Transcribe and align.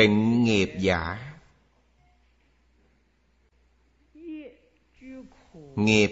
Tịnh 0.00 0.44
nghiệp 0.44 0.72
giả. 0.78 1.18
Nghiệp 5.76 6.10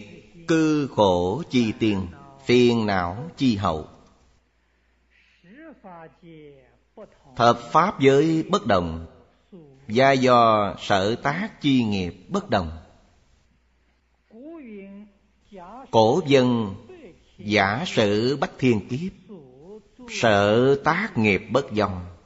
cư 0.48 0.88
khổ 0.96 1.42
chi 1.50 1.72
tiên 1.78 2.06
Phiền 2.44 2.86
não 2.86 3.30
chi 3.36 3.56
hậu. 3.56 3.86
Thập 7.36 7.58
pháp 7.72 8.00
giới 8.00 8.42
bất 8.42 8.66
đồng, 8.66 9.06
Gia 9.88 10.12
do 10.12 10.74
sở 10.78 11.14
tác 11.14 11.60
chi 11.60 11.84
nghiệp 11.84 12.14
bất 12.28 12.50
đồng. 12.50 12.70
Cổ 15.90 16.20
dân 16.26 16.74
giả 17.38 17.84
sử 17.86 18.36
bách 18.36 18.52
thiên 18.58 18.88
kiếp, 18.88 19.12
Sở 20.08 20.74
tác 20.84 21.18
nghiệp 21.18 21.42
bất 21.52 21.72
dòng. 21.72 22.17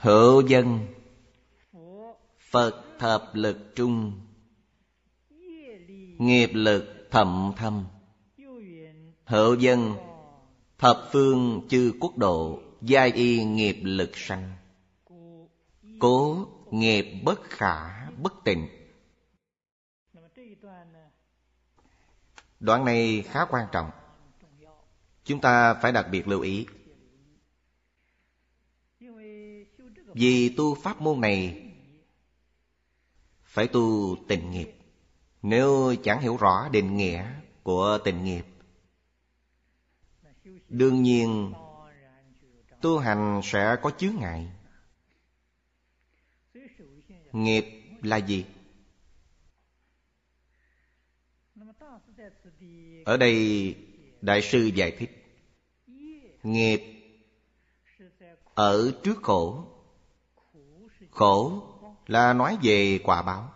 Hữu 0.00 0.40
dân. 0.46 0.86
Phật 2.38 2.84
thập 2.98 3.30
lực 3.32 3.56
trung. 3.74 4.20
Nghiệp 6.18 6.50
lực 6.52 7.08
thậm 7.10 7.52
thâm. 7.56 7.86
Hữu 9.24 9.54
dân. 9.54 9.94
Thập 10.78 11.08
phương 11.12 11.66
chư 11.68 11.92
quốc 12.00 12.18
độ, 12.18 12.62
Giai 12.80 13.12
y 13.12 13.44
nghiệp 13.44 13.76
lực 13.82 14.16
sanh. 14.16 14.52
Cố 15.98 16.46
nghiệp 16.70 17.20
bất 17.24 17.42
khả, 17.42 18.10
bất 18.10 18.32
tịnh. 18.44 18.68
Đoạn 22.60 22.84
này 22.84 23.22
khá 23.22 23.44
quan 23.50 23.66
trọng. 23.72 23.90
Chúng 25.24 25.40
ta 25.40 25.74
phải 25.74 25.92
đặc 25.92 26.06
biệt 26.10 26.28
lưu 26.28 26.40
ý. 26.40 26.66
Vì 30.14 30.54
tu 30.56 30.74
pháp 30.74 31.00
môn 31.00 31.20
này, 31.20 31.64
Phải 33.44 33.68
tu 33.68 34.16
tình 34.28 34.50
nghiệp 34.50 34.72
Nếu 35.42 35.94
chẳng 36.02 36.20
hiểu 36.20 36.36
rõ 36.36 36.68
định 36.72 36.96
nghĩa 36.96 37.32
của 37.62 37.98
tình 38.04 38.24
nghiệp, 38.24 38.44
Đương 40.68 41.02
nhiên 41.02 41.52
Tu 42.80 42.98
hành 42.98 43.40
sẽ 43.44 43.76
có 43.82 43.90
chướng 43.90 44.14
ngại 44.20 44.52
Nghiệp 47.32 47.64
là 48.02 48.16
gì? 48.16 48.44
Ở 53.04 53.16
đây 53.16 53.76
Đại 54.20 54.42
sư 54.42 54.70
giải 54.74 54.96
thích, 54.98 55.24
Nghiệp 56.42 56.80
Ở 58.54 58.92
trước 59.04 59.22
khổ 59.22 59.77
Khổ 61.18 61.62
là 62.06 62.32
nói 62.32 62.58
về 62.62 62.98
quả 63.04 63.22
báo. 63.22 63.50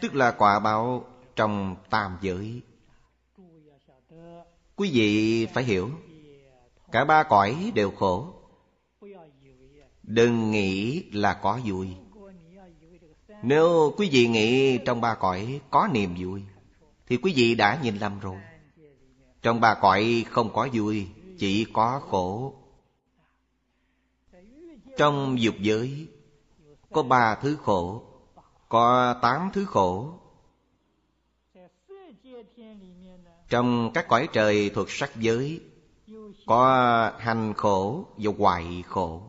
Tức 0.00 0.14
là 0.14 0.30
quả 0.30 0.58
báo 0.58 1.04
trong 1.36 1.76
tam 1.90 2.18
giới. 2.20 2.62
Quý 4.76 4.90
vị 4.92 5.46
phải 5.46 5.64
hiểu, 5.64 5.90
Cả 6.92 7.04
ba 7.04 7.22
cõi 7.22 7.72
đều 7.74 7.90
khổ. 7.90 8.34
Đừng 10.02 10.50
nghĩ 10.50 11.02
là 11.12 11.34
có 11.34 11.60
vui. 11.64 11.88
Nếu 13.42 13.94
quý 13.96 14.08
vị 14.12 14.26
nghĩ 14.26 14.78
trong 14.78 15.00
ba 15.00 15.14
cõi 15.14 15.60
có 15.70 15.88
niềm 15.92 16.14
vui, 16.18 16.42
Thì 17.06 17.16
quý 17.16 17.32
vị 17.36 17.54
đã 17.54 17.78
nhìn 17.82 17.98
lầm 17.98 18.20
rồi. 18.20 18.36
Trong 19.42 19.60
ba 19.60 19.74
cõi 19.74 20.24
không 20.30 20.52
có 20.52 20.68
vui, 20.72 21.08
Chỉ 21.38 21.66
có 21.72 22.00
khổ. 22.10 22.54
Trong 24.96 25.40
dục 25.40 25.54
giới, 25.60 26.08
Có 26.92 27.02
ba 27.02 27.34
thứ 27.34 27.56
khổ, 27.56 28.02
Có 28.68 29.14
tám 29.22 29.50
thứ 29.52 29.64
khổ. 29.64 30.18
Trong 33.48 33.90
các 33.94 34.08
cõi 34.08 34.28
trời 34.32 34.70
thuộc 34.70 34.90
sắc 34.90 35.16
giới, 35.16 35.60
Có 36.46 37.12
hành 37.18 37.54
khổ 37.54 38.04
và 38.16 38.32
hoại 38.38 38.84
khổ. 38.86 39.22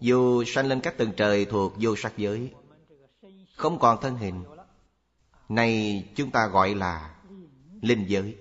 Dù 0.00 0.44
sanh 0.44 0.66
lên 0.66 0.80
các 0.80 0.98
tầng 0.98 1.12
trời 1.16 1.44
thuộc 1.44 1.72
vô 1.80 1.96
sắc 1.96 2.16
giới, 2.16 2.52
Không 3.56 3.78
còn 3.78 4.00
thân 4.00 4.16
hình, 4.16 4.44
Này 5.48 6.04
chúng 6.16 6.30
ta 6.30 6.46
gọi 6.46 6.74
là 6.74 7.14
linh 7.82 8.04
giới. 8.08 8.36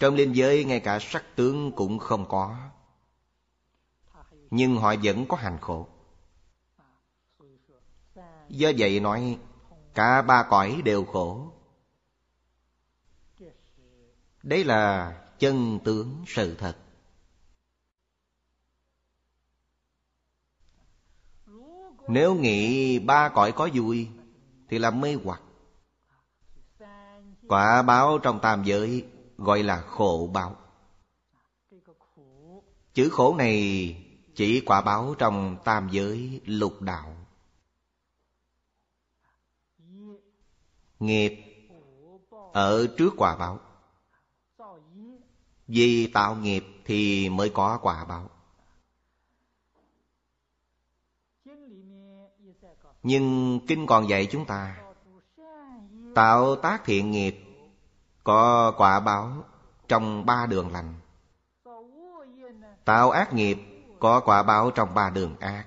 Trong 0.00 0.14
linh 0.14 0.32
giới 0.32 0.64
ngay 0.64 0.80
cả 0.80 0.98
sắc 1.00 1.24
tướng 1.36 1.72
cũng 1.72 1.98
không 1.98 2.28
có. 2.28 2.56
Nhưng 4.50 4.76
họ 4.76 4.94
vẫn 5.02 5.26
có 5.28 5.36
hành 5.36 5.58
khổ. 5.60 5.88
Do 8.48 8.70
vậy 8.78 9.00
nói, 9.00 9.38
Cả 9.94 10.22
ba 10.22 10.46
cõi 10.50 10.82
đều 10.84 11.04
khổ. 11.04 11.52
Đấy 14.42 14.64
là 14.64 15.12
chân 15.38 15.78
tướng 15.84 16.24
sự 16.26 16.54
thật. 16.54 16.76
Nếu 22.08 22.34
nghĩ 22.34 22.98
ba 22.98 23.28
cõi 23.28 23.52
có 23.52 23.68
vui, 23.74 24.08
Thì 24.68 24.78
là 24.78 24.90
mê 24.90 25.16
hoặc. 25.24 25.42
Quả 27.48 27.82
báo 27.82 28.18
trong 28.18 28.40
tam 28.40 28.64
giới 28.64 29.06
Gọi 29.40 29.62
là 29.62 29.80
khổ 29.80 30.30
báo. 30.32 30.56
Chữ 32.94 33.08
khổ 33.12 33.34
này 33.38 33.96
Chỉ 34.34 34.60
quả 34.66 34.82
báo 34.82 35.14
trong 35.18 35.56
tam 35.64 35.88
giới 35.92 36.40
lục 36.44 36.82
đạo. 36.82 37.16
Nghiệp 40.98 41.44
Ở 42.52 42.86
trước 42.98 43.14
quả 43.16 43.36
báo. 43.36 43.58
Vì 45.66 46.10
tạo 46.14 46.36
nghiệp 46.36 46.64
thì 46.84 47.28
mới 47.28 47.50
có 47.54 47.78
quả 47.82 48.04
báo. 48.04 48.30
Nhưng 53.02 53.60
Kinh 53.68 53.86
còn 53.86 54.08
dạy 54.08 54.28
chúng 54.30 54.46
ta, 54.46 54.82
Tạo 56.14 56.56
tác 56.56 56.84
thiện 56.84 57.10
nghiệp 57.10 57.49
có 58.24 58.72
quả 58.76 59.00
báo 59.00 59.44
trong 59.88 60.26
ba 60.26 60.46
đường 60.46 60.72
lành. 60.72 60.94
Tạo 62.84 63.10
ác 63.10 63.32
nghiệp, 63.32 63.58
Có 64.00 64.20
quả 64.20 64.42
báo 64.42 64.70
trong 64.70 64.94
ba 64.94 65.10
đường 65.10 65.36
ác. 65.40 65.64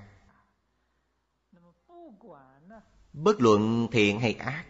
Bất 3.13 3.41
luận 3.41 3.87
thiện 3.91 4.19
hay 4.19 4.33
ác, 4.33 4.65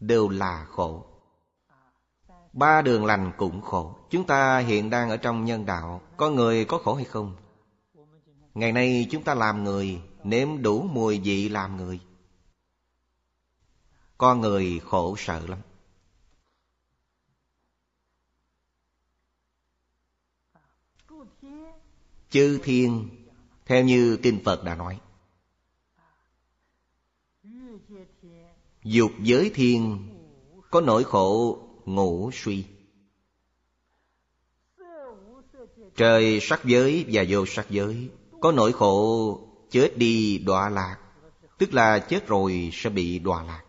Đều 0.00 0.28
là 0.28 0.64
khổ. 0.64 1.04
Ba 2.52 2.82
đường 2.82 3.04
lành 3.04 3.32
cũng 3.36 3.62
khổ. 3.62 3.96
Chúng 4.10 4.26
ta 4.26 4.58
hiện 4.58 4.90
đang 4.90 5.10
ở 5.10 5.16
trong 5.16 5.44
nhân 5.44 5.66
đạo, 5.66 6.00
Có 6.16 6.30
người 6.30 6.64
có 6.64 6.78
khổ 6.84 6.94
hay 6.94 7.04
không? 7.04 7.36
Ngày 8.54 8.72
nay 8.72 9.06
chúng 9.10 9.22
ta 9.22 9.34
làm 9.34 9.64
người, 9.64 10.02
Nếm 10.24 10.62
đủ 10.62 10.82
mùi 10.82 11.20
vị 11.24 11.48
làm 11.48 11.76
người. 11.76 12.00
Con 14.18 14.40
người 14.40 14.80
khổ 14.84 15.14
sợ 15.18 15.40
lắm. 15.48 15.58
Chư 22.34 22.58
thiên, 22.62 23.08
Theo 23.66 23.84
như 23.84 24.18
Kinh 24.22 24.40
Phật 24.44 24.64
đã 24.64 24.74
nói. 24.74 25.00
Dục 28.82 29.10
giới 29.22 29.50
thiên, 29.54 30.08
Có 30.70 30.80
nỗi 30.80 31.04
khổ, 31.04 31.58
ngủ 31.84 32.30
suy. 32.32 32.64
Trời 35.96 36.38
sắc 36.42 36.60
giới 36.64 37.06
và 37.08 37.24
vô 37.28 37.46
sắc 37.46 37.70
giới, 37.70 38.10
Có 38.40 38.52
nỗi 38.52 38.72
khổ, 38.72 39.48
chết 39.70 39.98
đi 39.98 40.38
đọa 40.38 40.68
lạc. 40.68 40.98
Tức 41.58 41.74
là 41.74 41.98
chết 41.98 42.26
rồi 42.26 42.70
sẽ 42.72 42.90
bị 42.90 43.18
đọa 43.18 43.42
lạc. 43.42 43.64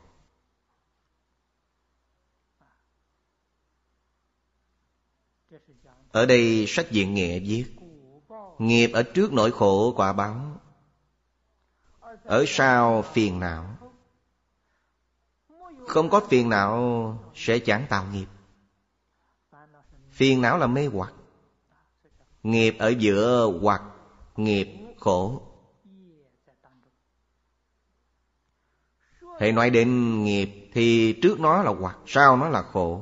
Ở 6.12 6.25
đây 6.25 6.66
sách 6.68 6.92
diện 6.92 7.13
nghệ 7.13 7.39
viết 7.39 7.75
Nghiệp 8.60 8.92
ở 8.94 9.04
trước 9.04 9.34
nỗi 9.34 9.52
khổ 9.52 9.94
quả 9.96 10.13
báo. 10.13 10.36
Ở 12.24 12.46
sau 12.48 13.02
phiền 13.02 13.40
não. 13.40 13.66
Không 15.88 16.10
có 16.10 16.19
phiền 16.19 16.50
não, 16.50 17.18
sẽ 17.36 17.60
chẳng 17.60 17.86
tạo 17.90 18.06
nghiệp. 18.13 18.25
Phiền 20.12 20.42
não 20.42 20.57
là 20.57 20.68
mê 20.68 20.86
hoặc. 20.86 21.13
Nghiệp 22.44 22.75
ở 22.80 22.90
giữa 22.90 23.52
hoặc, 23.62 23.81
nghiệp 24.36 24.68
khổ. 25.00 25.42
Hãy 29.40 29.51
nói 29.51 29.69
đến 29.69 30.24
nghiệp 30.24 30.69
thì 30.74 31.13
trước 31.22 31.40
nó 31.40 31.63
là 31.63 31.72
hoặc, 31.80 31.98
sau 32.06 32.38
nó 32.38 32.50
là 32.50 32.62
khổ. 32.62 33.01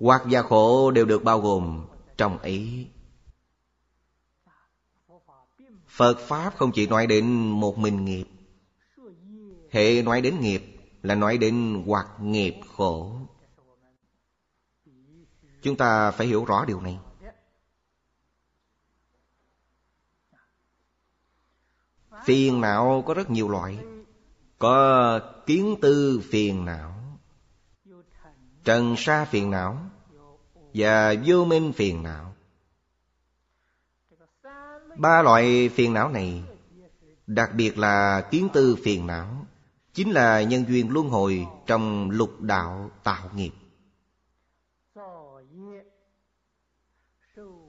Hoặc 0.00 0.22
và 0.24 0.42
khổ 0.42 0.90
đều 0.90 1.04
được 1.04 1.24
bao 1.24 1.40
gồm 1.40 1.86
trong 2.16 2.38
ấy 2.38 2.88
Phật 5.96 6.18
Pháp 6.18 6.56
không 6.56 6.72
chỉ 6.72 6.86
nói 6.86 7.06
đến 7.06 7.26
một 7.36 7.78
mình 7.78 8.04
nghiệp. 8.04 8.24
Hệ 9.70 10.02
nói 10.02 10.20
đến 10.20 10.40
nghiệp 10.40 10.62
là 11.02 11.14
nói 11.14 11.38
đến 11.38 11.82
hoặc 11.86 12.06
nghiệp 12.20 12.54
khổ. 12.68 13.18
Chúng 15.62 15.76
ta 15.76 16.10
phải 16.10 16.26
hiểu 16.26 16.44
rõ 16.44 16.64
điều 16.64 16.80
này. 16.80 16.98
Phiền 22.24 22.60
não 22.60 23.04
có 23.06 23.14
rất 23.14 23.30
nhiều 23.30 23.48
loại. 23.48 23.78
Có 24.58 25.20
kiến 25.46 25.76
tư 25.82 26.22
phiền 26.30 26.64
não, 26.64 27.18
Trần 28.64 28.94
sa 28.98 29.24
phiền 29.24 29.50
não 29.50 29.78
Và 30.74 31.14
vô 31.26 31.44
minh 31.44 31.72
phiền 31.72 32.02
não. 32.02 32.35
Ba 34.96 35.22
loại 35.22 35.68
phiền 35.68 35.92
não 35.92 36.08
này, 36.08 36.42
Đặc 37.26 37.50
biệt 37.54 37.78
là 37.78 38.28
kiến 38.30 38.48
tư 38.52 38.76
phiền 38.84 39.06
não, 39.06 39.46
Chính 39.94 40.10
là 40.10 40.42
nhân 40.42 40.64
duyên 40.68 40.90
luân 40.90 41.08
hồi 41.08 41.46
Trong 41.66 42.10
lục 42.10 42.40
đạo 42.40 42.90
tạo 43.02 43.30
nghiệp. 43.34 43.52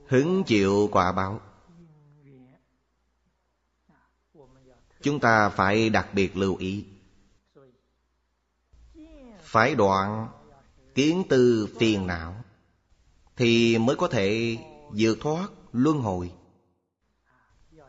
Hứng 0.08 0.44
chịu 0.44 0.90
quả 0.92 1.12
báo. 1.12 1.42
Chúng 5.02 5.20
ta 5.20 5.50
phải 5.50 5.90
đặc 5.90 6.08
biệt 6.14 6.38
lưu 6.38 6.56
ý. 6.56 6.86
Phải 9.42 9.76
đoạn 9.76 10.28
kiến 10.96 11.24
tư 11.30 11.68
phiền 11.80 12.08
não 12.08 12.36
Thì 13.36 13.78
mới 13.78 13.96
có 13.96 14.08
thể 14.08 14.58
vượt 14.94 15.18
thoát 15.22 15.48
luân 15.74 16.00
hồi. 16.00 16.32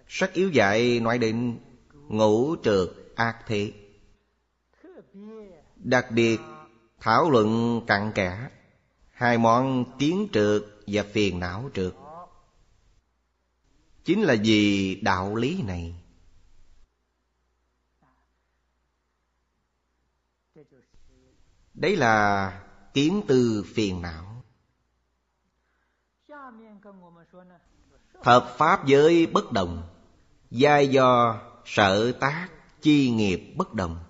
Sách 0.08 0.32
yếu 0.32 0.50
dạy 0.50 1.00
nói 1.00 1.19
đến 1.19 1.58
ngũ 1.93 2.56
trượt 2.62 2.88
ác 3.14 3.38
thế. 3.46 3.72
Đặc 5.76 6.06
biệt, 6.10 6.40
thảo 7.00 7.31
luận 7.31 7.81
cặn 7.87 8.12
kẽ, 8.14 8.49
Hai 9.12 9.38
món 9.38 9.84
tiếng 9.99 10.28
trượt 10.32 10.62
và 10.87 11.02
phiền 11.12 11.40
não 11.40 11.70
trượt 11.75 11.94
Chính 14.05 14.22
là 14.22 14.37
vì 14.44 14.94
đạo 15.02 15.34
lý 15.34 15.62
này, 15.62 15.94
Đấy 21.75 21.96
là 21.96 22.52
kiến 22.94 23.22
tư 23.28 23.64
phiền 23.75 24.02
não. 24.02 24.43
Thập 28.22 28.54
pháp 28.58 28.87
giới 28.87 29.26
bất 29.26 29.52
đồng. 29.52 29.98
Giai 30.50 30.89
do 30.89 31.41
sở 31.65 32.12
tác, 32.12 32.49
chi 32.81 33.11
nghiệp 33.11 33.55
bất 33.56 33.75
đồng. 33.75 34.05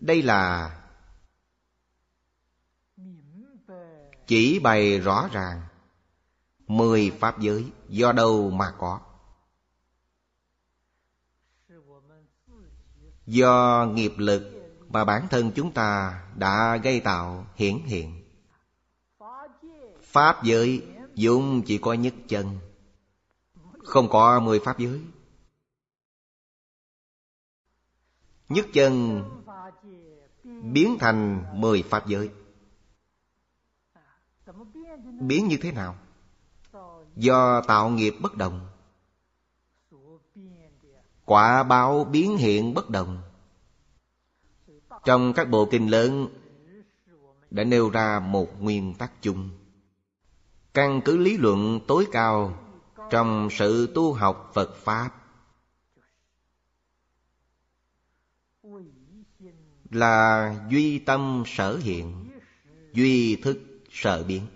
Đây 0.00 0.22
là 0.22 0.74
Chỉ 4.26 4.58
bày 4.58 4.98
rõ 4.98 5.28
ràng 5.32 5.62
Mười 6.66 7.10
pháp 7.20 7.40
giới 7.40 7.72
do 7.88 8.12
đâu 8.12 8.50
mà 8.50 8.74
có. 8.78 9.00
Do 13.26 13.86
nghiệp 13.92 14.12
lực 14.16 14.42
mà 14.88 15.04
bản 15.04 15.28
thân 15.30 15.52
chúng 15.54 15.72
ta 15.72 16.22
đã 16.34 16.76
gây 16.82 17.00
tạo 17.00 17.46
hiển 17.54 17.78
hiện. 17.78 18.24
Pháp 20.02 20.44
giới 20.44 20.97
Dụng 21.18 21.62
chỉ 21.66 21.78
có 21.78 21.92
nhất 21.92 22.14
chân, 22.28 22.58
Không 23.84 24.08
có 24.08 24.40
mười 24.40 24.60
pháp 24.60 24.78
giới. 24.78 25.00
Nhất 28.48 28.66
chân 28.72 29.24
biến 30.72 30.96
thành 31.00 31.44
mười 31.60 31.82
pháp 31.82 32.06
giới. 32.06 32.30
Biến 35.20 35.48
như 35.48 35.56
thế 35.60 35.72
nào? 35.72 35.96
Do 37.16 37.62
tạo 37.62 37.90
nghiệp 37.90 38.14
bất 38.20 38.34
đồng. 38.34 38.66
Quả 41.24 41.62
báo 41.62 42.04
biến 42.04 42.36
hiện 42.36 42.74
bất 42.74 42.90
đồng. 42.90 43.22
Trong 45.04 45.32
các 45.32 45.50
bộ 45.50 45.68
kinh 45.70 45.90
lớn 45.90 46.28
đã 47.50 47.64
nêu 47.64 47.90
ra 47.90 48.20
một 48.20 48.62
nguyên 48.62 48.94
tắc 48.94 49.12
chung 49.22 49.57
căn 50.74 51.00
cứ 51.04 51.16
lý 51.16 51.36
luận 51.36 51.80
tối 51.88 52.06
cao 52.12 52.64
trong 53.10 53.48
sự 53.50 53.92
tu 53.94 54.12
học 54.12 54.50
phật 54.54 54.76
pháp. 54.76 55.10
Là 59.90 60.54
duy 60.70 60.98
tâm 60.98 61.42
sở 61.46 61.76
hiện, 61.76 62.30
duy 62.92 63.36
thức 63.36 63.58
sở 63.90 64.24
biến. 64.24 64.46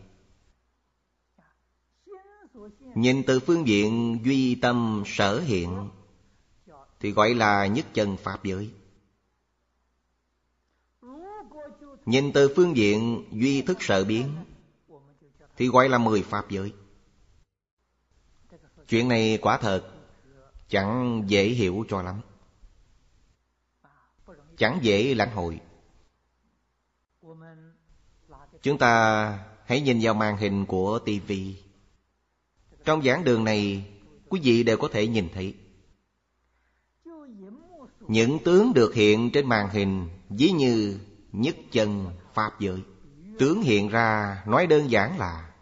Nhìn 2.94 3.22
từ 3.26 3.40
phương 3.40 3.66
diện 3.66 4.18
duy 4.24 4.54
tâm 4.54 5.02
sở 5.06 5.40
hiện, 5.40 5.88
thì 7.00 7.10
gọi 7.10 7.34
là 7.34 7.66
nhất 7.66 7.86
chân 7.94 8.16
pháp 8.16 8.44
giới. 8.44 8.70
Nhìn 12.06 12.32
từ 12.32 12.52
phương 12.56 12.76
diện 12.76 13.24
duy 13.32 13.62
thức 13.62 13.82
sở 13.82 14.04
biến 14.04 14.34
thì 15.56 15.68
gọi 15.68 15.88
là 15.88 15.98
mười 15.98 16.22
pháp 16.22 16.50
giới. 16.50 16.72
Chuyện 18.88 19.08
này 19.08 19.38
quả 19.42 19.58
thật 19.58 19.90
chẳng 20.68 21.22
dễ 21.26 21.44
hiểu 21.44 21.84
cho 21.88 22.02
lắm. 22.02 22.20
Chẳng 24.56 24.78
dễ 24.82 25.14
lãnh 25.14 25.30
hội. 25.30 25.60
Chúng 28.62 28.78
ta 28.78 29.24
hãy 29.66 29.80
nhìn 29.80 29.98
vào 30.02 30.14
màn 30.14 30.36
hình 30.36 30.66
của 30.66 30.98
tv 30.98 31.32
trong 32.84 33.02
giảng 33.02 33.24
đường 33.24 33.44
này, 33.44 33.84
quý 34.28 34.40
vị 34.42 34.62
đều 34.62 34.76
có 34.76 34.88
thể 34.92 35.06
nhìn 35.06 35.28
thấy. 35.34 35.54
Những 38.00 38.38
tướng 38.44 38.72
được 38.74 38.94
hiện 38.94 39.30
trên 39.30 39.48
màn 39.48 39.68
hình 39.70 40.08
ví 40.30 40.50
như 40.50 40.98
nhất 41.32 41.56
chân 41.72 42.06
pháp 42.34 42.60
giới 42.60 42.82
tướng 43.42 43.62
hiện 43.62 43.88
ra, 43.88 44.42
nói 44.46 44.66
đơn 44.66 44.90
giản 44.90 45.18
là, 45.18 45.52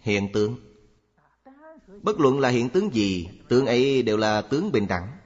hiện 0.00 0.32
tướng. 0.32 0.56
Bất 2.02 2.20
luận 2.20 2.40
là 2.40 2.48
hiện 2.48 2.70
tướng 2.70 2.94
gì, 2.94 3.28
tướng 3.48 3.66
ấy 3.66 4.02
đều 4.02 4.16
là 4.16 4.42
tướng 4.42 4.72
bình 4.72 4.86
đẳng. 4.88 5.18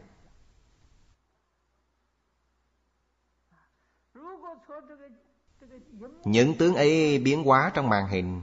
Những 6.24 6.54
tướng 6.58 6.74
ấy 6.74 7.18
biến 7.18 7.42
hóa 7.42 7.72
trong 7.74 7.88
màn 7.88 8.08
hình 8.08 8.42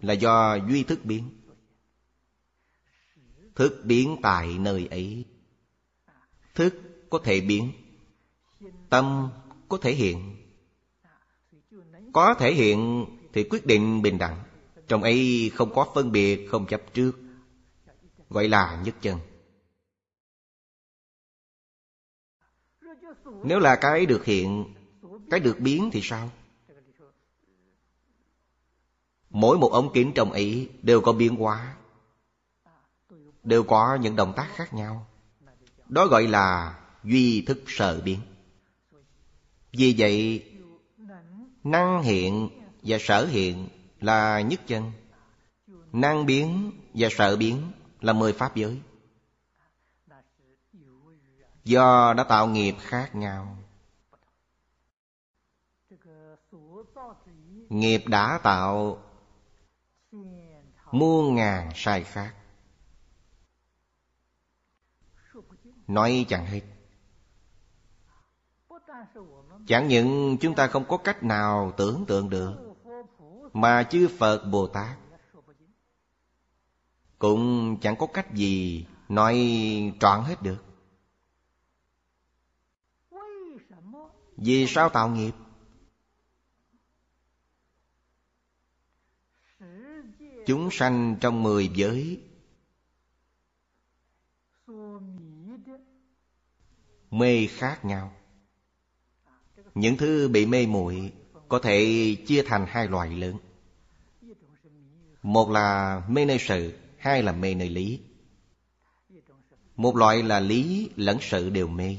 là 0.00 0.14
do 0.14 0.54
duy 0.68 0.84
thức 0.84 1.00
biến. 1.04 1.30
Thức 3.54 3.82
biến 3.84 4.16
tại 4.22 4.58
nơi 4.58 4.86
ấy. 4.90 5.24
Thức 6.54 6.74
có 7.10 7.18
thể 7.24 7.40
biến. 7.40 7.72
Tâm 8.90 9.30
có 9.68 9.78
thể 9.82 9.92
hiện. 9.92 10.36
Có 12.12 12.34
thể 12.34 12.54
hiện 12.54 13.06
thì 13.32 13.44
quyết 13.50 13.66
định 13.66 14.02
bình 14.02 14.18
đẳng. 14.18 14.44
Trong 14.88 15.02
ấy 15.02 15.50
không 15.54 15.74
có 15.74 15.90
phân 15.94 16.12
biệt, 16.12 16.46
không 16.50 16.66
chấp 16.66 16.82
trước. 16.94 17.12
Gọi 18.30 18.48
là 18.48 18.82
nhất 18.84 18.94
chân. 19.00 19.18
Nếu 23.44 23.58
là 23.58 23.76
cái 23.80 24.06
được 24.06 24.24
hiện, 24.24 24.74
cái 25.30 25.40
được 25.40 25.60
biến 25.60 25.90
thì 25.92 26.00
sao? 26.02 26.30
Mỗi 29.30 29.58
một 29.58 29.72
ống 29.72 29.90
kính 29.94 30.12
trong 30.14 30.32
ấy 30.32 30.70
đều 30.82 31.00
có 31.00 31.12
biến 31.12 31.36
hóa, 31.36 31.76
đều 33.42 33.62
có 33.62 33.98
những 34.00 34.16
động 34.16 34.32
tác 34.36 34.48
khác 34.54 34.74
nhau. 34.74 35.06
Đó 35.86 36.06
gọi 36.06 36.26
là 36.26 36.78
duy 37.04 37.42
thức 37.42 37.62
sở 37.66 38.00
biến 38.04 38.20
vì 39.78 39.94
vậy, 39.98 40.44
năng 41.64 42.02
hiện 42.02 42.48
và 42.82 42.96
sở 43.00 43.26
hiện 43.26 43.68
là 44.00 44.40
nhất 44.40 44.60
chân. 44.66 44.92
Năng 45.92 46.26
biến 46.26 46.72
và 46.94 47.08
sở 47.10 47.36
biến 47.36 47.72
là 48.00 48.12
mười 48.12 48.32
pháp 48.32 48.56
giới. 48.56 48.80
Do 51.64 52.14
đã 52.16 52.24
tạo 52.24 52.46
nghiệp 52.46 52.74
khác 52.80 53.14
nhau. 53.14 53.56
Nghiệp 57.68 58.02
đã 58.06 58.40
tạo 58.42 59.02
muôn 60.92 61.34
ngàn 61.34 61.70
sai 61.74 62.04
khác. 62.04 62.34
Nói 65.86 66.26
chẳng 66.28 66.46
hết. 66.46 66.62
Chẳng 69.66 69.88
những 69.88 70.36
chúng 70.40 70.54
ta 70.54 70.66
không 70.66 70.84
có 70.88 70.96
cách 70.96 71.22
nào 71.22 71.72
tưởng 71.76 72.04
tượng 72.06 72.30
được, 72.30 72.54
Mà 73.52 73.82
chư 73.82 74.08
Phật 74.18 74.44
Bồ 74.44 74.66
Tát 74.66 74.98
Cũng 77.18 77.76
chẳng 77.80 77.96
có 77.96 78.06
cách 78.06 78.34
gì 78.34 78.86
nói 79.08 79.36
trọn 80.00 80.24
hết 80.24 80.42
được 80.42 80.64
Vì 84.36 84.66
sao 84.66 84.88
tạo 84.88 85.08
nghiệp? 85.08 85.34
Chúng 90.46 90.68
sanh 90.72 91.16
trong 91.20 91.42
mười 91.42 91.68
giới 91.68 92.22
Mê 97.10 97.46
khác 97.46 97.84
nhau 97.84 98.17
những 99.78 99.96
thứ 99.96 100.28
bị 100.28 100.46
mê 100.46 100.66
muội 100.66 101.12
Có 101.48 101.58
thể 101.58 102.16
chia 102.26 102.42
thành 102.42 102.66
hai 102.68 102.86
loại 102.88 103.10
lớn. 103.10 103.36
Một 105.22 105.50
là 105.50 106.02
mê 106.08 106.24
nơi 106.24 106.38
sự, 106.38 106.72
Hai 106.98 107.22
là 107.22 107.32
mê 107.32 107.54
nơi 107.54 107.68
lý. 107.68 108.00
Một 109.76 109.96
loại 109.96 110.22
là 110.22 110.40
lý 110.40 110.90
lẫn 110.96 111.18
sự 111.20 111.50
đều 111.50 111.68
mê. 111.68 111.96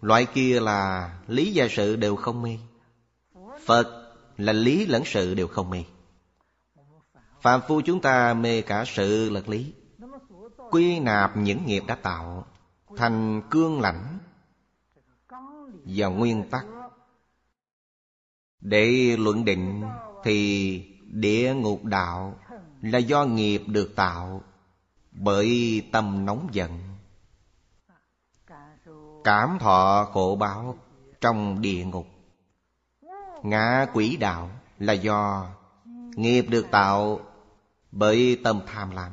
Loại 0.00 0.26
kia 0.34 0.60
là 0.60 1.10
lý 1.26 1.52
và 1.54 1.66
sự 1.70 1.96
đều 1.96 2.16
không 2.16 2.42
mê. 2.42 2.58
Phật 3.66 4.14
là 4.36 4.52
lý 4.52 4.86
lẫn 4.86 5.02
sự 5.04 5.34
đều 5.34 5.48
không 5.48 5.70
mê. 5.70 5.84
Phạm 7.42 7.60
phu 7.68 7.80
chúng 7.80 8.00
ta 8.00 8.34
mê 8.34 8.60
cả 8.60 8.84
sự 8.86 9.30
lẫn 9.30 9.48
lý. 9.48 9.72
Quy 10.70 11.00
nạp 11.00 11.36
những 11.36 11.66
nghiệp 11.66 11.82
đã 11.86 11.94
tạo 11.94 12.46
Thành 12.96 13.42
cương 13.50 13.80
lãnh. 13.80 14.18
Và 15.86 16.06
nguyên 16.06 16.50
tắc. 16.50 16.66
Để 18.60 19.16
luận 19.18 19.44
định 19.44 19.84
Thì 20.24 20.78
địa 21.06 21.54
ngục 21.54 21.84
đạo 21.84 22.38
Là 22.82 22.98
do 22.98 23.24
nghiệp 23.24 23.62
được 23.66 23.92
tạo 23.96 24.42
Bởi 25.10 25.82
tâm 25.92 26.26
nóng 26.26 26.48
giận. 26.52 26.78
Cảm 29.24 29.58
thọ 29.60 30.08
khổ 30.12 30.36
báo 30.40 30.78
Trong 31.20 31.60
địa 31.60 31.84
ngục. 31.84 32.06
Ngã 33.42 33.86
quỷ 33.94 34.16
đạo 34.16 34.50
là 34.78 34.92
do 34.92 35.50
Nghiệp 36.16 36.46
được 36.48 36.66
tạo 36.70 37.20
bởi 37.92 38.40
tâm 38.44 38.60
tham 38.66 38.90
lam. 38.90 39.12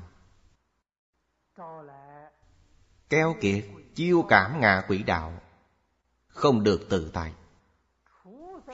Keo 3.09 3.35
kiệt 3.41 3.65
chiêu 3.95 4.25
cảm 4.29 4.61
ngạ 4.61 4.83
quỷ 4.87 5.03
đạo. 5.03 5.33
Không 6.33 6.63
được 6.63 6.87
tự 6.89 7.11
tại. 7.13 7.33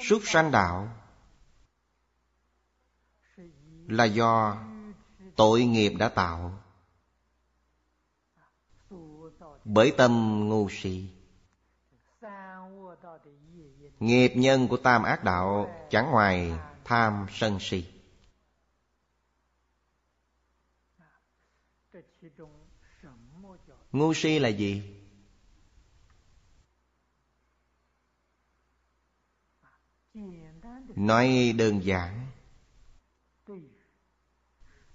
Súc 0.10 0.22
sanh 0.26 0.52
đạo 0.52 0.90
Là 3.88 4.06
do 4.06 4.58
tội 5.36 5.64
nghiệp 5.64 5.94
đã 6.00 6.10
tạo. 6.10 6.64
Bởi 9.66 9.94
tâm 9.98 10.44
ngu 10.50 10.68
si, 10.70 11.10
Nghiệp 14.00 14.32
nhân 14.36 14.68
của 14.68 14.78
tam 14.78 15.04
ác 15.04 15.24
đạo 15.24 15.76
Chẳng 15.90 16.12
ngoài 16.12 16.52
tham 16.84 17.26
sân 17.32 17.58
si. 17.60 17.86
Ngu 23.92 24.14
si 24.14 24.40
là 24.40 24.50
gì? 24.50 24.99
Nói 30.96 31.54
đơn 31.58 31.84
giản. 31.84 32.28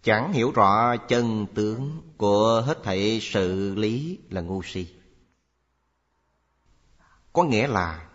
Chẳng 0.03 0.33
hiểu 0.33 0.53
rõ 0.53 0.97
chân 0.97 1.47
tướng 1.55 2.03
của 2.17 2.63
hết 2.67 2.79
thảy 2.83 3.19
sự 3.23 3.75
lý 3.75 4.19
là 4.31 4.41
ngu 4.41 4.63
si. 4.63 4.95
Có 7.33 7.45
nghĩa 7.45 7.67
là, 7.67 8.11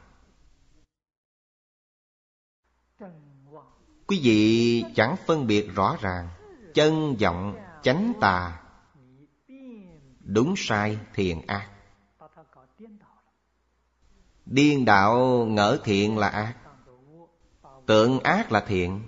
Quý 4.08 4.20
vị 4.24 4.84
chẳng 4.96 5.16
phân 5.26 5.48
biệt 5.48 5.70
rõ 5.76 5.98
ràng 6.02 6.30
Chân 6.74 7.16
vọng 7.16 7.56
chánh 7.84 8.14
tà. 8.22 8.62
Đúng 10.20 10.54
sai 10.58 11.00
thiện 11.14 11.42
ác. 11.48 11.70
Điên 14.46 14.86
đạo 14.86 15.46
ngỡ 15.46 15.80
thiện 15.84 16.18
là 16.18 16.28
ác. 16.28 16.56
Tượng 17.90 18.20
ác 18.20 18.52
là 18.52 18.62
thiện 18.68 19.02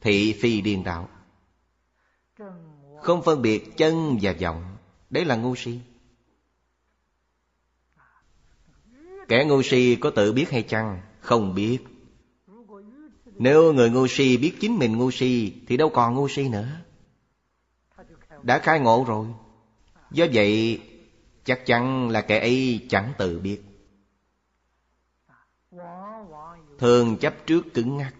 Thị 0.00 0.38
phi 0.40 0.60
điên 0.60 0.84
đạo 0.84 1.08
Không 3.02 3.22
phân 3.22 3.42
biệt 3.42 3.76
chân 3.76 4.18
và 4.22 4.34
vọng, 4.40 4.76
Đấy 5.10 5.24
là 5.24 5.36
ngu 5.36 5.56
si. 5.56 5.80
Kẻ 9.28 9.44
ngu 9.44 9.62
si 9.62 9.96
có 10.00 10.10
tự 10.10 10.32
biết 10.32 10.50
hay 10.50 10.62
chăng? 10.62 11.00
Không 11.20 11.54
biết. 11.54 11.78
Nếu 13.24 13.72
người 13.72 13.90
ngu 13.90 14.06
si 14.06 14.36
biết 14.36 14.54
chính 14.60 14.78
mình 14.78 14.98
ngu 14.98 15.10
si, 15.10 15.52
Thì 15.66 15.76
đâu 15.76 15.88
còn 15.88 16.14
ngu 16.14 16.28
si 16.28 16.48
nữa. 16.48 16.68
Đã 18.42 18.58
khai 18.58 18.80
ngộ 18.80 19.04
rồi. 19.08 19.26
Do 20.10 20.26
vậy, 20.32 20.80
Chắc 21.44 21.66
chắn 21.66 22.10
là 22.10 22.20
kẻ 22.20 22.40
ấy 22.40 22.86
chẳng 22.88 23.12
tự 23.18 23.38
biết. 23.38 23.67
Thường 26.78 27.16
chấp 27.16 27.34
trước 27.46 27.74
cứng 27.74 27.96
ngắc. 27.96 28.14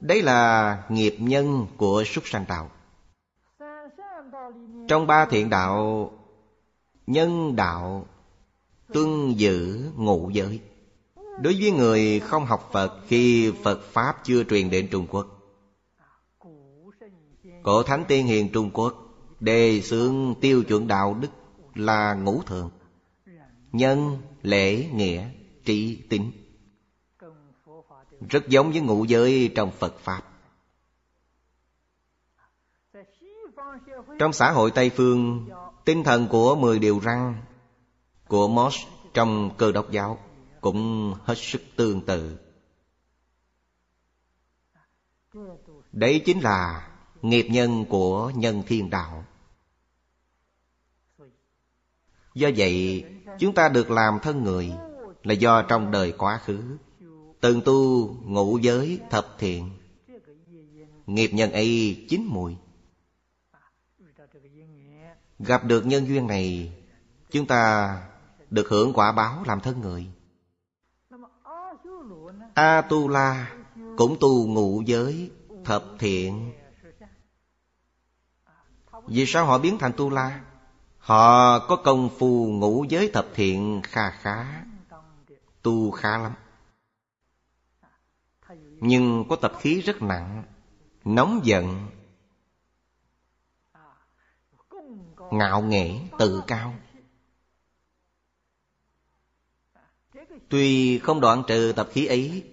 Đấy 0.00 0.22
là 0.22 0.82
nghiệp 0.88 1.16
nhân 1.18 1.66
của 1.76 2.04
súc 2.04 2.28
sanh 2.28 2.44
đạo. 2.48 2.70
Trong 4.88 5.06
ba 5.06 5.26
thiện 5.26 5.50
đạo 5.50 6.10
Nhân 7.06 7.56
đạo 7.56 8.06
Tuân 8.92 9.32
giữ 9.32 9.90
ngụ 9.96 10.30
giới. 10.32 10.60
Đối 11.16 11.56
với 11.60 11.70
người 11.70 12.20
không 12.20 12.46
học 12.46 12.68
Phật 12.72 13.00
Khi 13.08 13.52
Phật 13.64 13.80
Pháp 13.92 14.16
chưa 14.24 14.44
truyền 14.44 14.70
đến 14.70 14.88
Trung 14.90 15.06
Quốc. 15.06 15.26
Cổ 17.62 17.82
Thánh 17.82 18.04
Tiên 18.08 18.26
Hiền 18.26 18.52
Trung 18.52 18.70
Quốc 18.70 18.94
Đề 19.40 19.80
xướng 19.80 20.34
tiêu 20.40 20.62
chuẩn 20.62 20.86
đạo 20.86 21.14
đức 21.14 21.28
là 21.74 22.14
ngũ 22.14 22.42
thường 22.42 22.70
Nhân, 23.72 24.18
lễ, 24.42 24.86
nghĩa, 24.94 25.28
trí, 25.66 26.02
tính 26.08 26.32
Rất 28.30 28.48
giống 28.48 28.72
với 28.72 28.80
ngụ 28.80 29.04
giới 29.04 29.52
trong 29.56 29.70
Phật 29.70 29.98
Pháp. 29.98 30.22
Trong 34.18 34.32
xã 34.32 34.50
hội 34.52 34.70
Tây 34.70 34.90
Phương 34.90 35.48
Tinh 35.84 36.04
thần 36.04 36.28
của 36.28 36.56
mười 36.56 36.78
điều 36.78 36.98
răng 36.98 37.42
Của 38.28 38.48
mosh 38.48 38.88
trong 39.14 39.50
cơ 39.56 39.72
đốc 39.72 39.90
giáo 39.90 40.18
Cũng 40.60 41.14
hết 41.24 41.34
sức 41.38 41.62
tương 41.76 42.00
tự. 42.06 42.38
Đấy 45.92 46.22
chính 46.26 46.40
là 46.40 46.88
nghiệp 47.22 47.46
nhân 47.50 47.84
của 47.88 48.32
nhân 48.34 48.62
thiên 48.66 48.90
đạo. 48.90 49.24
Do 52.34 52.48
vậy 52.56 53.04
chúng 53.38 53.54
ta 53.54 53.68
được 53.68 53.90
làm 53.90 54.18
thân 54.22 54.44
người 54.44 54.72
là 55.26 55.34
do 55.34 55.62
trong 55.62 55.90
đời 55.90 56.12
quá 56.18 56.40
khứ. 56.44 56.62
Từng 57.40 57.60
tu 57.64 58.08
ngũ 58.24 58.58
giới 58.58 59.00
thập 59.10 59.26
thiện, 59.38 59.70
Nghiệp 61.06 61.30
nhân 61.32 61.52
ấy 61.52 62.04
chín 62.08 62.26
mùi. 62.28 62.56
Gặp 65.38 65.64
được 65.64 65.86
nhân 65.86 66.08
duyên 66.08 66.26
này, 66.26 66.72
Chúng 67.30 67.46
ta 67.46 67.96
được 68.50 68.68
hưởng 68.68 68.92
quả 68.92 69.12
báo 69.12 69.42
làm 69.46 69.60
thân 69.60 69.80
người. 69.80 70.06
A-tu-la 72.54 73.52
cũng 73.96 74.16
tu 74.20 74.46
ngũ 74.46 74.82
giới 74.86 75.30
thập 75.64 75.84
thiện. 75.98 76.52
Vì 79.06 79.26
sao 79.26 79.46
họ 79.46 79.58
biến 79.58 79.78
thành 79.78 79.92
tu-la? 79.96 80.40
Họ 80.98 81.58
có 81.58 81.76
công 81.76 82.08
phu 82.18 82.46
ngũ 82.46 82.84
giới 82.88 83.10
thập 83.12 83.26
thiện 83.34 83.80
kha 83.84 84.10
khá. 84.10 84.65
Tu 85.66 85.90
khá 85.90 86.18
lắm. 86.18 86.32
Nhưng 88.80 89.24
có 89.28 89.36
tập 89.36 89.52
khí 89.60 89.80
rất 89.80 90.02
nặng, 90.02 90.44
Nóng 91.04 91.40
giận, 91.44 91.86
Ngạo 95.30 95.62
nghễ, 95.62 96.00
tự 96.18 96.42
cao. 96.46 96.74
Tuy 100.48 100.98
không 100.98 101.20
đoạn 101.20 101.42
trừ 101.46 101.72
tập 101.76 101.88
khí 101.92 102.06
ấy, 102.06 102.52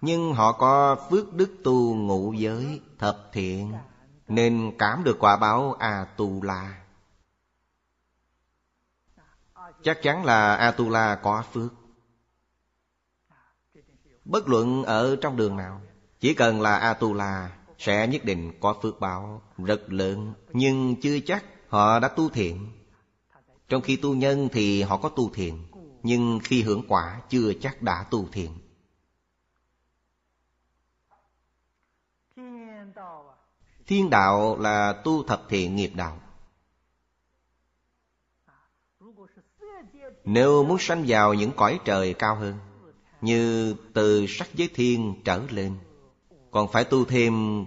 Nhưng 0.00 0.34
họ 0.34 0.52
có 0.52 0.96
phước 1.10 1.34
đức 1.34 1.56
tu 1.64 1.94
ngũ 1.94 2.32
giới 2.32 2.80
thập 2.98 3.30
thiện, 3.32 3.74
Nên 4.28 4.72
cảm 4.78 5.04
được 5.04 5.16
quả 5.20 5.36
báo 5.36 5.72
A-tu-la. 5.72 6.84
Chắc 9.82 9.98
chắn 10.02 10.24
là 10.24 10.54
a 10.54 10.70
tu 10.70 10.88
la 10.88 11.20
có 11.22 11.42
phước. 11.52 11.79
Bất 14.30 14.48
luận 14.48 14.84
ở 14.84 15.16
trong 15.20 15.36
đường 15.36 15.56
nào, 15.56 15.80
Chỉ 16.20 16.34
cần 16.34 16.60
là 16.60 16.76
a 16.76 16.94
tu 16.94 17.14
la 17.14 17.58
Sẽ 17.78 18.06
nhất 18.06 18.24
định 18.24 18.52
có 18.60 18.76
phước 18.82 19.00
báo 19.00 19.42
rất 19.58 19.92
lớn, 19.92 20.32
Nhưng 20.52 20.96
chưa 21.02 21.20
chắc 21.20 21.44
họ 21.68 21.98
đã 21.98 22.08
tu 22.08 22.28
thiện. 22.28 22.72
Trong 23.68 23.82
khi 23.82 23.96
tu 23.96 24.14
nhân 24.14 24.48
thì 24.52 24.82
họ 24.82 24.96
có 24.96 25.08
tu 25.08 25.30
thiện, 25.34 25.66
Nhưng 26.02 26.40
khi 26.44 26.62
hưởng 26.62 26.84
quả 26.88 27.20
chưa 27.28 27.52
chắc 27.60 27.82
đã 27.82 28.04
tu 28.10 28.28
thiện. 28.32 28.58
Thiên 33.86 34.10
đạo 34.10 34.58
là 34.60 34.92
tu 35.04 35.22
thập 35.22 35.42
thiện 35.48 35.76
nghiệp 35.76 35.90
đạo. 35.94 36.20
Nếu 40.24 40.64
muốn 40.64 40.78
sanh 40.78 41.04
vào 41.06 41.34
những 41.34 41.52
cõi 41.56 41.80
trời 41.84 42.14
cao 42.14 42.34
hơn 42.34 42.69
như 43.20 43.74
từ 43.92 44.26
sắc 44.28 44.48
giới 44.54 44.68
thiên 44.74 45.14
trở 45.24 45.42
lên. 45.50 45.76
Còn 46.50 46.72
phải 46.72 46.84
tu 46.84 47.04
thêm 47.04 47.64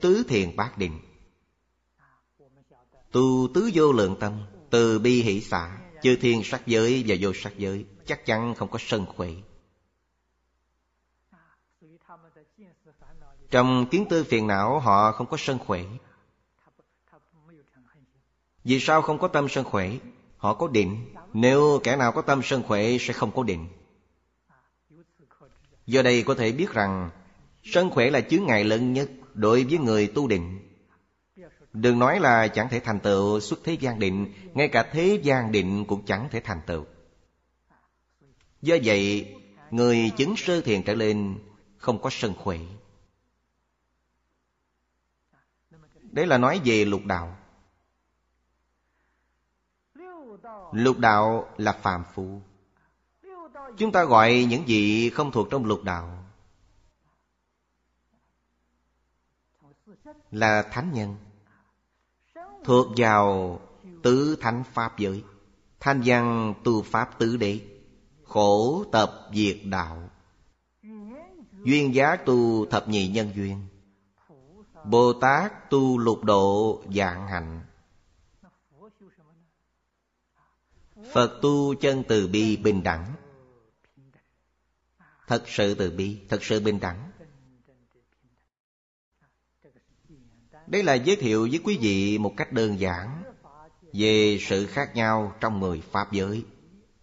Tứ 0.00 0.24
thiền 0.28 0.56
bát 0.56 0.78
định. 0.78 0.98
Tu 3.12 3.48
tứ 3.54 3.70
vô 3.74 3.92
lượng 3.92 4.16
tâm, 4.20 4.32
Từ 4.70 4.98
bi 4.98 5.22
hỷ 5.22 5.40
xả, 5.40 5.78
Chư 6.02 6.16
thiên 6.16 6.42
sắc 6.44 6.66
giới 6.66 7.04
và 7.06 7.16
vô 7.20 7.32
sắc 7.34 7.58
giới, 7.58 7.84
Chắc 8.06 8.26
chắn 8.26 8.54
không 8.54 8.68
có 8.68 8.78
sân 8.80 9.06
khuệ. 9.06 9.34
Trong 13.50 13.86
kiến 13.90 14.06
tư 14.10 14.24
phiền 14.24 14.46
não, 14.46 14.80
họ 14.80 15.12
không 15.12 15.26
có 15.26 15.36
sân 15.40 15.58
khuệ. 15.58 15.84
Vì 18.64 18.80
sao 18.80 19.02
không 19.02 19.18
có 19.18 19.28
tâm 19.28 19.48
sân 19.48 19.64
khuệ? 19.64 19.98
Họ 20.36 20.54
có 20.54 20.68
định. 20.68 21.14
Nếu 21.32 21.80
kẻ 21.84 21.96
nào 21.96 22.12
có 22.12 22.22
tâm 22.22 22.40
sân 22.44 22.62
khuệ, 22.62 22.98
sẽ 23.00 23.12
không 23.12 23.30
có 23.30 23.42
định. 23.42 23.68
Do 25.88 26.02
đây 26.02 26.22
có 26.22 26.34
thể 26.34 26.52
biết 26.52 26.70
rằng, 26.70 27.10
Sân 27.62 27.90
khỏe 27.90 28.10
là 28.10 28.20
chướng 28.20 28.46
ngại 28.46 28.64
lớn 28.64 28.92
nhất 28.92 29.10
Đối 29.34 29.64
với 29.64 29.78
người 29.78 30.06
tu 30.14 30.28
định. 30.28 30.58
Đừng 31.72 31.98
nói 31.98 32.20
là 32.20 32.48
chẳng 32.48 32.68
thể 32.68 32.80
thành 32.80 33.00
tựu 33.00 33.40
xuất 33.40 33.58
thế 33.64 33.72
gian 33.72 33.98
định, 33.98 34.32
Ngay 34.54 34.68
cả 34.68 34.88
thế 34.92 35.20
gian 35.22 35.52
định 35.52 35.84
cũng 35.84 36.04
chẳng 36.04 36.28
thể 36.30 36.40
thành 36.40 36.60
tựu. 36.66 36.84
Do 38.62 38.76
vậy, 38.84 39.34
Người 39.70 40.10
chứng 40.16 40.36
sơ 40.36 40.60
thiền 40.60 40.82
trở 40.82 40.94
lên 40.94 41.38
Không 41.76 42.02
có 42.02 42.10
sân 42.10 42.34
khỏe. 42.34 42.58
Đấy 46.02 46.26
là 46.26 46.38
nói 46.38 46.60
về 46.64 46.84
lục 46.84 47.04
đạo. 47.04 47.36
Lục 50.72 50.98
đạo 50.98 51.48
là 51.56 51.72
phàm 51.72 52.04
phu. 52.14 52.42
Chúng 53.76 53.92
ta 53.92 54.04
gọi 54.04 54.46
những 54.48 54.68
gì 54.68 55.10
không 55.10 55.32
thuộc 55.32 55.48
trong 55.50 55.64
lục 55.64 55.82
đạo 55.84 56.18
Là 60.30 60.62
thánh 60.72 60.92
nhân, 60.92 61.16
Thuộc 62.64 62.86
vào 62.96 63.60
tứ 64.02 64.36
thánh 64.40 64.64
pháp 64.72 64.98
giới. 64.98 65.24
Thanh 65.80 66.02
văn 66.04 66.54
tu 66.64 66.82
pháp 66.82 67.18
tứ 67.18 67.36
đế, 67.36 67.60
Khổ 68.24 68.84
tập 68.92 69.30
diệt 69.34 69.58
đạo. 69.64 70.10
Duyên 71.64 71.94
giá 71.94 72.16
tu 72.16 72.66
thập 72.66 72.88
nhị 72.88 73.08
nhân 73.08 73.32
duyên. 73.34 73.66
Bồ 74.84 75.12
Tát 75.12 75.70
tu 75.70 75.98
lục 75.98 76.24
độ 76.24 76.82
dạng 76.94 77.28
hạnh. 77.28 77.62
Phật 81.12 81.38
tu 81.42 81.74
chân 81.74 82.02
từ 82.08 82.28
bi 82.28 82.56
bình 82.56 82.82
đẳng. 82.82 83.14
Thật 85.28 85.48
sự 85.48 85.74
từ 85.74 85.90
bi, 85.90 86.20
thật 86.28 86.44
sự 86.44 86.60
bình 86.60 86.80
đẳng. 86.80 87.10
Đây 90.66 90.82
là 90.82 90.94
giới 90.94 91.16
thiệu 91.16 91.48
với 91.50 91.60
quý 91.64 91.78
vị 91.80 92.18
một 92.18 92.34
cách 92.36 92.52
đơn 92.52 92.80
giản 92.80 93.22
Về 93.92 94.38
sự 94.40 94.66
khác 94.66 94.94
nhau 94.94 95.34
trong 95.40 95.60
mười 95.60 95.80
Pháp 95.80 96.12
giới 96.12 96.44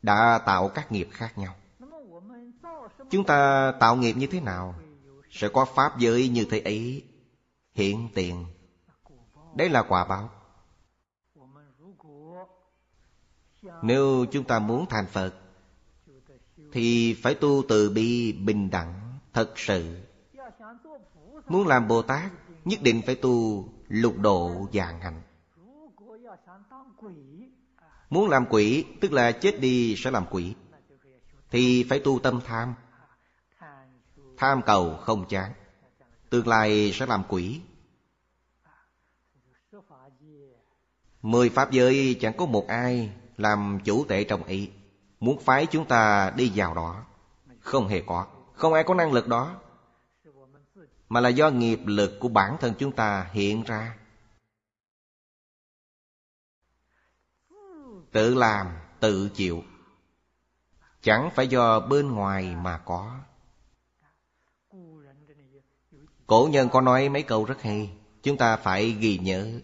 Đã 0.01 0.39
tạo 0.45 0.69
các 0.69 0.91
nghiệp 0.91 1.09
khác 1.11 1.37
nhau. 1.37 1.55
Chúng 3.09 3.25
ta 3.25 3.71
tạo 3.79 3.95
nghiệp 3.95 4.13
như 4.13 4.27
thế 4.27 4.39
nào? 4.41 4.75
Sẽ 5.29 5.47
có 5.53 5.65
Pháp 5.65 5.99
giới 5.99 6.29
như 6.29 6.45
thế 6.49 6.59
ấy 6.59 7.03
Hiện 7.73 8.09
tiền 8.15 8.45
đấy 9.55 9.69
là 9.69 9.83
quả 9.83 10.05
báo. 10.05 10.29
Nếu 13.81 14.25
chúng 14.31 14.43
ta 14.43 14.59
muốn 14.59 14.85
thành 14.89 15.05
Phật 15.07 15.33
thì 16.75 17.13
phải 17.13 17.35
tu 17.35 17.63
từ 17.69 17.89
bi 17.89 18.33
bình 18.33 18.69
đẳng, 18.69 19.19
Thật 19.33 19.53
sự. 19.55 19.97
Muốn 21.47 21.67
làm 21.67 21.87
Bồ 21.87 22.01
Tát, 22.01 22.31
Nhất 22.65 22.79
định 22.81 23.01
phải 23.05 23.15
tu 23.15 23.65
lục 23.87 24.17
độ 24.17 24.67
dạng 24.73 25.01
hành 25.01 25.21
Muốn 28.09 28.29
làm 28.29 28.45
quỷ, 28.49 28.85
Tức 29.01 29.11
là 29.11 29.31
chết 29.31 29.59
đi 29.59 29.95
sẽ 29.97 30.11
làm 30.11 30.25
quỷ, 30.31 30.55
Thì 31.51 31.85
phải 31.89 31.99
tu 31.99 32.19
tâm 32.19 32.39
tham. 32.45 32.73
Tham 34.37 34.61
cầu 34.65 34.97
không 34.97 35.25
chán, 35.29 35.53
Tương 36.29 36.47
lai 36.47 36.91
sẽ 36.93 37.05
làm 37.05 37.23
quỷ. 37.29 37.61
Mười 41.21 41.49
pháp 41.49 41.71
giới 41.71 42.17
chẳng 42.19 42.37
có 42.37 42.45
một 42.45 42.67
ai 42.67 43.11
làm 43.37 43.79
chủ 43.83 44.05
tệ 44.05 44.23
trong 44.23 44.43
ý 44.43 44.69
muốn 45.25 45.39
phái 45.39 45.65
chúng 45.65 45.85
ta 45.85 46.33
đi 46.35 46.51
vào 46.55 46.73
đó. 46.73 47.03
Không 47.59 47.87
hề 47.87 48.03
có. 48.05 48.25
Không 48.53 48.73
ai 48.73 48.83
có 48.83 48.93
năng 48.93 49.11
lực 49.11 49.27
đó. 49.27 49.55
Mà 51.09 51.19
là 51.19 51.29
do 51.29 51.49
nghiệp 51.49 51.79
lực 51.85 52.17
của 52.19 52.27
bản 52.27 52.57
thân 52.59 52.73
chúng 52.79 52.91
ta 52.91 53.29
hiện 53.31 53.63
ra. 53.63 53.97
Tự 58.11 58.35
làm, 58.35 58.67
tự 58.99 59.29
chịu. 59.29 59.63
Chẳng 61.01 61.29
phải 61.35 61.47
do 61.47 61.79
bên 61.79 62.11
ngoài 62.11 62.55
mà 62.55 62.77
có. 62.77 63.19
Cổ 66.27 66.49
nhân 66.51 66.69
có 66.69 66.81
nói 66.81 67.09
mấy 67.09 67.23
câu 67.23 67.45
rất 67.45 67.61
hay. 67.61 67.97
Chúng 68.23 68.37
ta 68.37 68.57
phải 68.57 68.91
ghi 68.91 69.17
nhớ. 69.17 69.59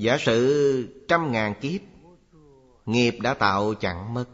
Giả 0.00 0.18
sử 0.18 1.04
trăm 1.08 1.32
ngàn 1.32 1.54
kiếp, 1.60 1.80
Nghiệp 2.86 3.18
đã 3.22 3.34
tạo 3.34 3.74
chẳng 3.74 4.14
mất. 4.14 4.26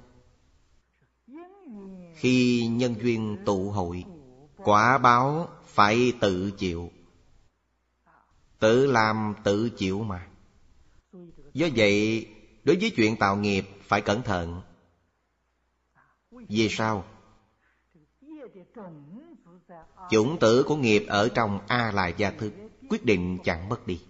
Khi 2.14 2.66
nhân 2.66 2.94
duyên 3.02 3.38
tụ 3.46 3.70
hội, 3.70 4.04
Quả 4.56 4.98
báo 4.98 5.48
phải 5.64 6.12
tự 6.20 6.50
chịu. 6.50 6.90
Tự 8.58 8.86
làm 8.86 9.34
tự 9.44 9.70
chịu 9.70 10.02
mà. 10.02 10.26
Do 11.54 11.66
vậy, 11.76 12.26
Đối 12.64 12.76
với 12.76 12.90
chuyện 12.96 13.16
tạo 13.16 13.36
nghiệp 13.36 13.64
Phải 13.82 14.00
cẩn 14.00 14.22
thận. 14.22 14.62
Vì 16.30 16.68
sao? 16.70 17.04
Chủng 20.10 20.38
tử 20.40 20.64
của 20.66 20.76
nghiệp 20.76 21.04
ở 21.08 21.28
trong 21.34 21.60
a 21.68 21.92
la 21.94 22.08
gia 22.08 22.30
thức 22.30 22.52
Quyết 22.88 23.04
định 23.04 23.38
chẳng 23.44 23.68
mất 23.68 23.86
đi. 23.86 24.00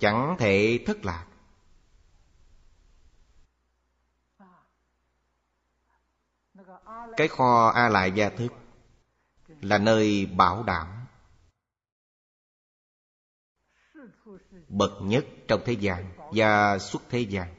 Chẳng 0.00 0.36
thể 0.38 0.84
thất 0.86 1.04
lạc. 1.04 1.26
Cái 7.16 7.28
kho 7.28 7.72
a 7.74 7.88
lại 7.88 8.12
gia 8.14 8.28
thức 8.28 8.52
là 9.60 9.78
nơi 9.78 10.26
bảo 10.26 10.62
đảm 10.62 11.06
bậc 14.68 14.90
nhất 15.02 15.24
trong 15.48 15.60
thế 15.64 15.72
gian 15.72 16.04
và 16.32 16.78
xuất 16.78 17.02
thế 17.10 17.20
gian. 17.20 17.54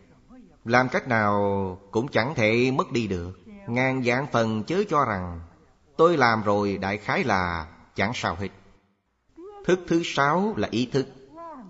Làm 0.66 0.90
cách 0.90 1.08
nào 1.08 1.80
cũng 1.92 2.08
chẳng 2.08 2.36
thể 2.36 2.72
mất 2.72 2.92
đi 2.92 3.08
được. 3.08 3.40
Ngàn 3.68 4.04
dạng 4.04 4.28
phần 4.32 4.64
chớ 4.64 4.84
cho 4.90 5.06
rằng, 5.06 5.42
tôi 5.98 6.18
làm 6.18 6.44
rồi 6.44 6.78
đại 6.78 6.98
khái 6.98 7.24
là 7.24 7.68
chẳng 7.96 8.12
sao 8.16 8.36
hết. 8.36 8.50
Thức 9.66 9.80
thứ 9.88 10.02
sáu 10.06 10.54
là 10.58 10.68
ý 10.72 10.90
thức. 10.92 11.17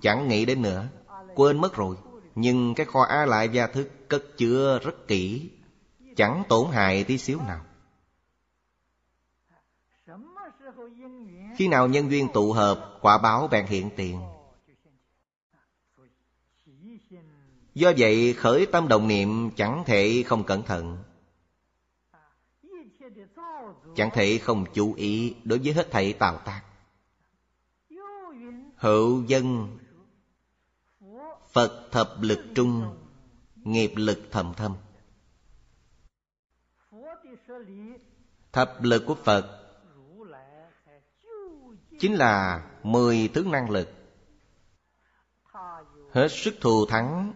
Chẳng 0.02 0.28
nghĩ 0.28 0.46
đến 0.46 0.62
nữa. 0.62 0.88
Quên 1.36 1.62
mất 1.62 1.76
rồi. 1.76 1.96
Nhưng 2.36 2.76
cái 2.76 2.86
kho 2.86 3.02
A 3.02 3.26
lại 3.26 3.50
gia 3.50 3.68
thức 3.68 3.92
cất 4.08 4.24
chứa 4.38 4.80
rất 4.84 5.08
kỹ. 5.08 5.50
Chẳng 6.16 6.44
tổn 6.50 6.72
hại 6.72 7.04
tí 7.04 7.18
xíu 7.18 7.40
nào. 7.48 7.66
Khi 11.58 11.68
nào 11.68 11.88
nhân 11.88 12.12
duyên 12.12 12.28
tụ 12.34 12.54
hợp, 12.54 12.98
Quả 13.02 13.18
báo 13.18 13.48
bèn 13.48 13.66
hiện 13.66 13.90
tiền. 13.96 14.22
Do 17.76 17.92
vậy, 17.98 18.34
khởi 18.34 18.66
tâm 18.66 18.88
đồng 18.88 19.08
niệm 19.08 19.52
Chẳng 19.56 19.84
thể 19.86 20.24
không 20.28 20.44
cẩn 20.44 20.64
thận. 20.64 20.98
Chẳng 23.96 24.10
thể 24.14 24.38
không 24.38 24.66
chú 24.74 24.94
ý 24.94 25.36
đối 25.44 25.60
với 25.60 25.74
hết 25.74 25.92
thảy 25.92 26.14
tạo 26.14 26.38
tác. 26.46 26.62
Hữu 28.76 29.24
dân 29.24 29.78
Phật 31.58 31.92
thập 31.92 32.22
lực 32.22 32.46
trung, 32.56 32.98
Nghiệp 33.56 33.92
lực 33.96 34.20
thầm 34.32 34.54
thâm. 34.58 34.76
Thập 38.52 38.82
lực 38.82 39.04
của 39.08 39.16
Phật 39.16 39.74
Chính 42.00 42.16
là 42.16 42.66
mười 42.84 43.30
tướng 43.34 43.52
năng 43.52 43.70
lực. 43.70 43.90
Hết 46.12 46.28
sức 46.30 46.54
thù 46.62 46.86
thắng, 46.86 47.34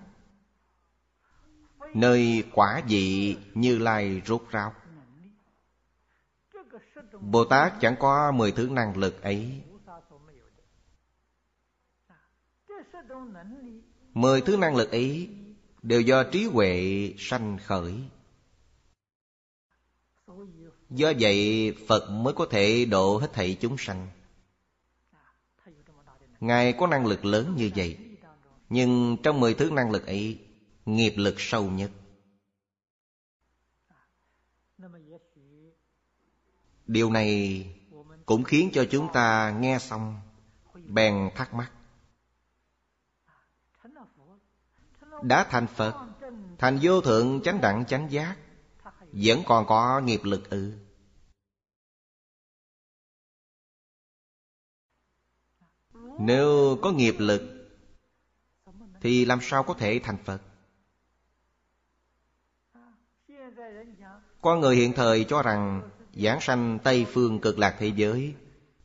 Nơi 1.93 2.43
quả 2.53 2.81
dị 2.87 3.37
như 3.53 3.77
lai 3.77 4.21
rốt 4.25 4.41
ráo. 4.49 4.73
Bồ 7.21 7.45
Tát 7.45 7.73
chẳng 7.81 7.95
có 7.99 8.31
mười 8.31 8.51
thứ 8.51 8.69
năng 8.71 8.97
lực 8.97 9.21
ấy. 9.21 9.63
Mười 14.13 14.41
thứ 14.41 14.57
năng 14.57 14.75
lực 14.75 14.91
ấy 14.91 15.29
Đều 15.81 16.01
do 16.01 16.23
trí 16.23 16.45
huệ 16.45 17.13
sanh 17.17 17.57
khởi. 17.65 17.93
Do 20.89 21.13
vậy, 21.19 21.73
Phật 21.87 22.09
mới 22.09 22.33
có 22.33 22.47
thể 22.51 22.85
độ 22.85 23.17
hết 23.17 23.33
thảy 23.33 23.57
chúng 23.61 23.75
sanh. 23.77 24.07
Ngài 26.39 26.73
có 26.73 26.87
năng 26.87 27.05
lực 27.05 27.25
lớn 27.25 27.53
như 27.57 27.71
vậy, 27.75 27.97
Nhưng 28.69 29.17
trong 29.23 29.39
mười 29.39 29.53
thứ 29.53 29.71
năng 29.71 29.91
lực 29.91 30.07
ấy, 30.07 30.39
Nghiệp 30.85 31.13
lực 31.15 31.35
sâu 31.37 31.69
nhất. 31.69 31.91
Điều 36.87 37.11
này 37.11 37.65
cũng 38.25 38.43
khiến 38.43 38.69
cho 38.73 38.85
chúng 38.91 39.07
ta 39.13 39.57
nghe 39.59 39.79
xong, 39.79 40.19
Bèn 40.87 41.29
thắc 41.35 41.53
mắc. 41.53 41.71
Đã 45.21 45.43
thành 45.43 45.67
Phật, 45.67 45.95
Thành 46.57 46.79
vô 46.81 47.01
thượng 47.01 47.41
chánh 47.41 47.61
đẳng 47.61 47.85
chánh 47.85 48.11
giác, 48.11 48.35
Vẫn 49.11 49.43
còn 49.45 49.65
có 49.65 49.99
nghiệp 49.99 50.21
lực 50.23 50.49
ư. 50.49 50.73
Nếu 56.19 56.77
có 56.81 56.91
nghiệp 56.91 57.15
lực, 57.17 57.41
Thì 59.01 59.25
làm 59.25 59.39
sao 59.41 59.63
có 59.63 59.73
thể 59.73 59.99
thành 60.03 60.17
Phật? 60.23 60.41
Con 64.41 64.59
người 64.59 64.75
hiện 64.75 64.93
thời 64.93 65.23
cho 65.23 65.41
rằng 65.41 65.89
Giảng 66.13 66.41
sanh 66.41 66.79
Tây 66.83 67.05
Phương 67.13 67.39
cực 67.39 67.59
lạc 67.59 67.75
thế 67.79 67.91
giới 67.95 68.35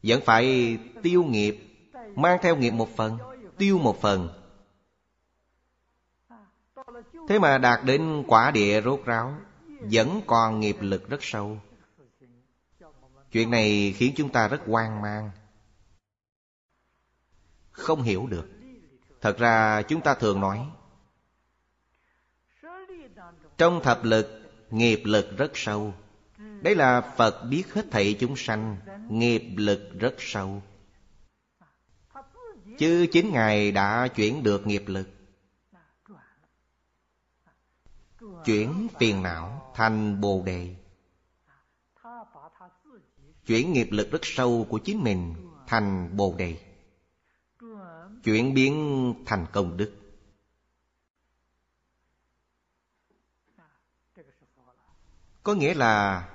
Vẫn 0.03 0.20
phải 0.25 0.79
tiêu 1.03 1.25
nghiệp, 1.25 1.57
Mang 2.16 2.38
theo 2.42 2.57
nghiệp 2.57 2.70
một 2.70 2.96
phần, 2.96 3.18
Tiêu 3.59 3.79
một 3.79 4.01
phần. 4.01 4.45
Thế 7.29 7.39
mà 7.39 7.59
đạt 7.59 7.85
đến 7.85 8.25
quả 8.27 8.51
địa 8.51 8.83
rốt 8.83 9.01
ráo, 9.05 9.35
Vẫn 9.81 10.21
còn 10.27 10.61
nghiệp 10.61 10.77
lực 10.81 11.09
rất 11.09 11.19
sâu. 11.23 11.61
Chuyện 13.33 13.51
này 13.51 13.95
khiến 13.97 14.12
chúng 14.17 14.29
ta 14.29 14.49
rất 14.49 14.61
hoang 14.67 15.03
mang. 15.03 15.31
Không 17.71 18.03
hiểu 18.03 18.27
được. 18.27 18.49
Thật 19.21 19.39
ra 19.39 19.83
chúng 19.83 20.01
ta 20.01 20.15
thường 20.15 20.41
nói, 20.41 20.67
Trong 23.59 23.83
thập 23.83 24.05
lực, 24.05 24.43
Nghiệp 24.71 25.01
lực 25.05 25.37
rất 25.37 25.51
sâu. 25.55 25.95
Đấy 26.39 26.75
là 26.75 27.01
Phật 27.01 27.45
biết 27.51 27.75
hết 27.75 27.85
thảy 27.91 28.17
chúng 28.21 28.37
sanh, 28.37 28.77
Nghiệp 29.09 29.43
lực 29.57 29.91
rất 29.99 30.15
sâu. 30.19 30.62
Chứ 32.79 33.07
chính 33.12 33.33
Ngài 33.33 33.73
đã 33.73 34.09
chuyển 34.09 34.43
được 34.43 34.67
nghiệp 34.67 34.85
lực. 34.87 35.09
Chuyển 38.46 38.88
phiền 38.98 39.22
não 39.22 39.72
thành 39.74 40.20
bồ 40.20 40.42
đề. 40.46 40.76
Chuyển 43.46 43.72
nghiệp 43.72 43.88
lực 43.90 44.11
rất 44.11 44.20
sâu 44.22 44.66
của 44.70 44.78
chính 44.78 45.04
mình 45.04 45.35
thành 45.66 46.16
bồ 46.16 46.35
đề. 46.38 46.59
Chuyển 48.24 48.54
biến 48.54 49.14
thành 49.26 49.46
công 49.52 49.76
đức. 49.76 49.92
Có 55.42 55.54
nghĩa 55.54 55.74
là 55.74 56.28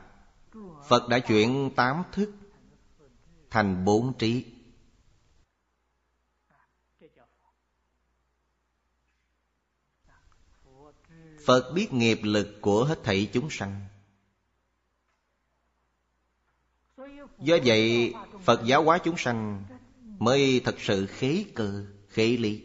Phật 0.87 1.09
đã 1.09 1.19
chuyển 1.19 1.71
tám 1.75 2.03
thức 2.11 2.31
Thành 3.49 3.85
bốn 3.85 4.13
trí. 4.17 4.45
Phật 11.45 11.71
biết 11.75 11.93
nghiệp 11.93 12.19
lực 12.23 12.57
của 12.61 12.85
hết 12.85 12.99
thảy 13.03 13.29
chúng 13.33 13.49
sanh. 13.49 13.81
Do 17.39 17.57
vậy 17.65 18.13
Phật 18.43 18.61
giáo 18.65 18.83
hóa 18.83 18.97
chúng 18.97 19.17
sanh 19.17 19.63
Mới 20.19 20.61
thật 20.65 20.75
sự 20.79 21.05
khế 21.05 21.45
cơ, 21.55 21.85
khế 22.09 22.37
lý. 22.37 22.63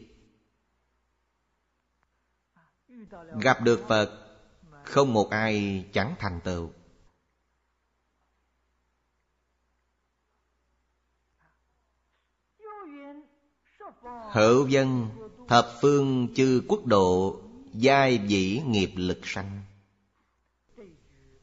Gặp 3.41 3.62
được 3.62 3.85
Phật 3.89 4.37
Không 4.85 5.12
một 5.12 5.31
ai 5.31 5.85
chẳng 5.93 6.15
thành 6.19 6.41
tựu. 6.45 6.71
Hữu 14.33 14.69
dân 14.69 15.09
Thập 15.49 15.69
phương 15.81 16.29
chư 16.35 16.62
quốc 16.69 16.87
độ 16.87 17.41
Giai 17.79 18.19
dĩ 18.27 18.62
nghiệp 18.67 18.91
lực 18.97 19.21
sanh. 19.23 19.62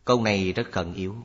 Câu 0.05 0.23
này 0.23 0.53
rất 0.53 0.67
khẩn 0.71 0.93
yếu. 0.93 1.15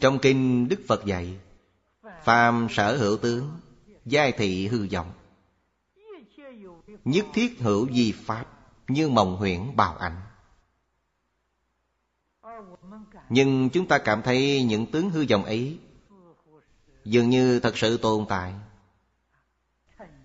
Trong 0.00 0.18
kinh 0.22 0.68
Đức 0.68 0.80
Phật 0.88 1.04
dạy, 1.04 1.38
Phàm 2.24 2.66
sở 2.70 2.96
hữu 2.96 3.16
tướng, 3.16 3.60
Giai 4.04 4.32
thị 4.32 4.66
hư 4.66 4.88
vọng. 4.92 5.12
Nhất 7.04 7.26
thiết 7.34 7.58
hữu 7.60 7.92
di 7.92 8.12
pháp 8.12 8.46
Như 8.88 9.08
mộng 9.08 9.36
huyễn 9.36 9.76
bào 9.76 9.96
ảnh. 9.96 10.20
Nhưng 13.28 13.70
chúng 13.72 13.88
ta 13.88 13.98
cảm 13.98 14.22
thấy 14.22 14.64
những 14.64 14.86
tướng 14.86 15.10
hư 15.10 15.26
vọng 15.30 15.44
ấy 15.44 15.78
Dường 17.04 17.30
như 17.30 17.60
thật 17.60 17.78
sự 17.78 17.96
tồn 17.96 18.26
tại. 18.28 18.54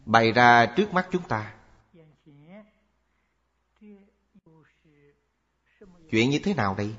Bày 0.06 0.32
ra 0.32 0.66
trước 0.66 0.94
mắt 0.94 1.08
chúng 1.12 1.28
ta. 1.28 1.56
Chuyện 6.12 6.30
như 6.30 6.40
thế 6.44 6.54
nào 6.54 6.76
đây? 6.76 6.96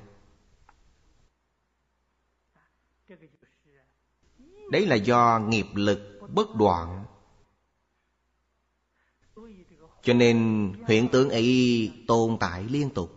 Đấy 4.71 4.85
là 4.85 4.95
do 4.95 5.39
nghiệp 5.39 5.65
lực 5.73 6.19
bất 6.33 6.55
đoạn. 6.55 7.05
Cho 10.01 10.13
nên 10.13 10.73
hiện 10.87 11.09
tượng 11.11 11.29
ấy 11.29 11.91
tồn 12.07 12.37
tại 12.39 12.63
liên 12.63 12.89
tục. 12.89 13.16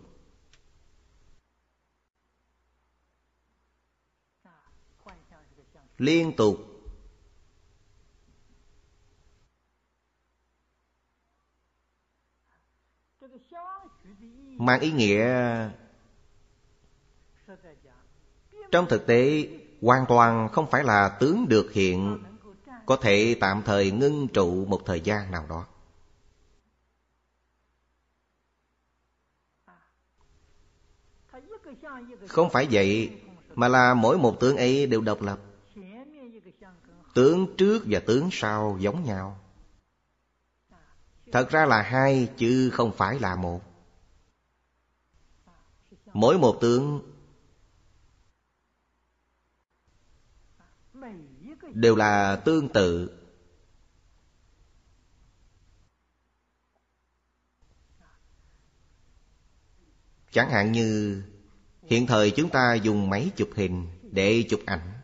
Liên 6.01 6.33
tục. 6.35 6.57
Mang 14.57 14.79
ý 14.79 14.91
nghĩa 14.91 15.25
Trong 18.71 18.85
thực 18.89 19.07
tế 19.07 19.47
Hoàn 19.81 20.05
toàn 20.09 20.49
không 20.51 20.67
phải 20.71 20.83
là 20.83 21.17
tướng 21.19 21.45
được 21.49 21.71
hiện, 21.71 22.23
Có 22.85 22.95
thể 22.95 23.35
tạm 23.39 23.61
thời 23.65 23.91
ngưng 23.91 24.27
trụ 24.27 24.65
một 24.65 24.81
thời 24.85 25.01
gian 25.01 25.31
nào 25.31 25.45
đó. 25.49 25.65
Không 32.27 32.49
phải 32.49 32.67
vậy 32.71 33.21
Mà 33.55 33.67
là 33.67 33.93
mỗi 33.93 34.17
một 34.17 34.39
tướng 34.39 34.57
ấy 34.57 34.87
đều 34.87 35.01
độc 35.01 35.21
lập. 35.21 35.39
Tướng 37.13 37.55
trước 37.57 37.83
và 37.85 37.99
tướng 37.99 38.29
sau 38.31 38.77
giống 38.79 39.03
nhau. 39.05 39.39
Thật 41.31 41.49
ra 41.49 41.65
là 41.65 41.81
hai, 41.81 42.29
chứ 42.37 42.69
không 42.73 42.91
phải 42.97 43.19
là 43.19 43.35
một. 43.35 43.61
Mỗi 46.13 46.37
một 46.37 46.57
tướng 46.61 47.11
Đều 51.73 51.95
là 51.95 52.35
tương 52.35 52.69
tự. 52.69 53.17
Chẳng 60.31 60.49
hạn 60.49 60.71
như, 60.71 61.23
Hiện 61.91 62.07
thời 62.07 62.31
chúng 62.31 62.49
ta 62.49 62.73
dùng 62.73 63.09
máy 63.09 63.31
chụp 63.35 63.49
hình 63.55 63.87
Để 64.01 64.45
chụp 64.49 64.59
ảnh. 64.65 65.00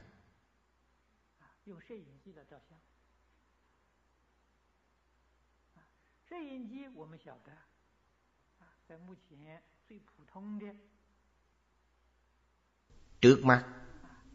Trước 13.21 13.45
mắt, 13.45 13.65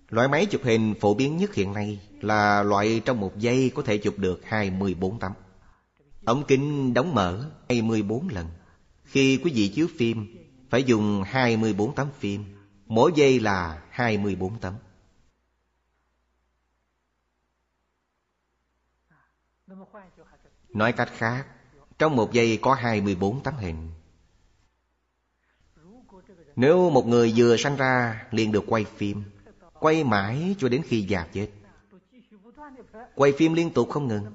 Loại 0.08 0.28
máy 0.28 0.46
chụp 0.46 0.60
hình 0.64 0.94
phổ 1.00 1.14
biến 1.14 1.36
nhất 1.36 1.54
hiện 1.54 1.72
nay 1.72 2.00
Là 2.20 2.62
loại 2.62 3.02
trong 3.04 3.20
một 3.20 3.38
giây 3.38 3.72
có 3.74 3.82
thể 3.82 3.98
chụp 3.98 4.18
được 4.18 4.40
24 4.44 5.18
tấm. 5.18 5.32
Ống 6.24 6.44
kính 6.48 6.94
đóng 6.94 7.14
mở 7.14 7.50
24 7.68 8.28
lần. 8.28 8.46
Khi 9.04 9.40
quý 9.44 9.52
vị 9.54 9.68
chiếu 9.68 9.88
phim, 9.98 10.36
Phải 10.70 10.84
dùng 10.84 11.22
24 11.22 11.94
tấm 11.94 12.08
phim, 12.18 12.44
Mỗi 12.86 13.12
giây 13.14 13.40
là 13.40 13.82
24 13.90 14.58
tấm. 14.58 14.74
Nói 20.68 20.92
cách 20.92 21.10
khác, 21.16 21.46
Trong 21.98 22.16
một 22.16 22.32
giây 22.32 22.58
có 22.62 22.74
24 22.74 23.42
tấm 23.42 23.54
hình 23.54 23.90
nếu 26.56 26.90
một 26.90 27.06
người 27.06 27.32
vừa 27.36 27.56
sanh 27.56 27.76
ra, 27.76 28.26
liền 28.30 28.52
được 28.52 28.64
quay 28.66 28.84
phim. 28.84 29.22
Quay 29.72 30.04
mãi 30.04 30.56
cho 30.58 30.68
đến 30.68 30.82
khi 30.86 31.02
già 31.02 31.26
chết. 31.32 31.48
Quay 33.14 33.32
phim 33.32 33.54
liên 33.54 33.70
tục 33.70 33.90
không 33.90 34.08
ngừng. 34.08 34.26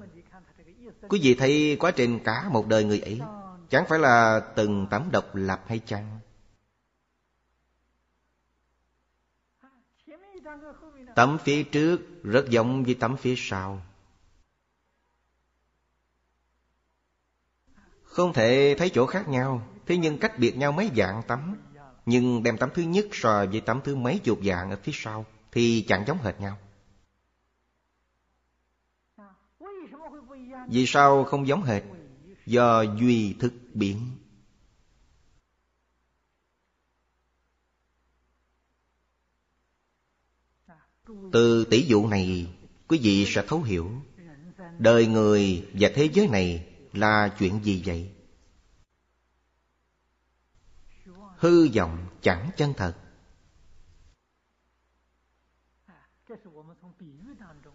Quý 1.09 1.19
vị 1.23 1.35
thấy 1.35 1.77
quá 1.79 1.91
trình 1.91 2.19
cả 2.23 2.49
một 2.49 2.67
đời 2.67 2.83
người 2.83 2.99
ấy, 2.99 3.21
Chẳng 3.69 3.85
phải 3.89 3.99
là 3.99 4.39
từng 4.55 4.87
tấm 4.91 5.09
độc 5.11 5.35
lập 5.35 5.63
hay 5.67 5.79
chăng? 5.85 6.19
Tấm 11.15 11.37
phía 11.43 11.63
trước 11.63 12.23
rất 12.23 12.49
giống 12.49 12.83
với 12.83 12.93
tấm 12.99 13.17
phía 13.17 13.33
sau. 13.37 13.81
Không 18.03 18.33
thể 18.33 18.75
thấy 18.77 18.89
chỗ 18.89 19.05
khác 19.05 19.27
nhau, 19.27 19.67
Thế 19.87 19.97
nhưng 19.97 20.17
cách 20.17 20.39
biệt 20.39 20.57
nhau 20.57 20.71
mấy 20.71 20.91
dạng 20.95 21.21
tấm. 21.27 21.55
Nhưng 22.07 22.43
đem 22.43 22.57
tấm 22.57 22.69
thứ 22.73 22.81
nhất 22.81 23.05
so 23.11 23.45
với 23.51 23.61
tấm 23.61 23.81
thứ 23.83 23.95
mấy 23.95 24.19
chục 24.19 24.39
dạng 24.43 24.69
ở 24.69 24.77
phía 24.83 24.91
sau 24.95 25.25
Thì 25.51 25.85
chẳng 25.87 26.03
giống 26.07 26.17
hệt 26.17 26.39
nhau 26.39 26.57
Vì 30.67 30.85
sao 30.87 31.23
không 31.23 31.47
giống 31.47 31.63
hệt? 31.63 31.83
Do 32.45 32.81
duy 32.81 33.35
thức 33.39 33.53
biến 33.73 34.11
Từ 41.31 41.65
tỷ 41.69 41.81
dụ 41.81 42.07
này, 42.07 42.47
Quý 42.87 42.99
vị 43.03 43.25
sẽ 43.27 43.43
thấu 43.47 43.61
hiểu 43.61 43.91
Đời 44.79 45.07
người 45.07 45.69
và 45.73 45.89
thế 45.95 46.09
giới 46.13 46.27
này 46.27 46.67
Là 46.93 47.35
chuyện 47.39 47.59
gì 47.63 47.83
vậy? 47.85 48.16
Hư 51.37 51.67
vọng 51.75 52.07
chẳng 52.21 52.49
chân 52.57 52.73
thật. 52.77 52.95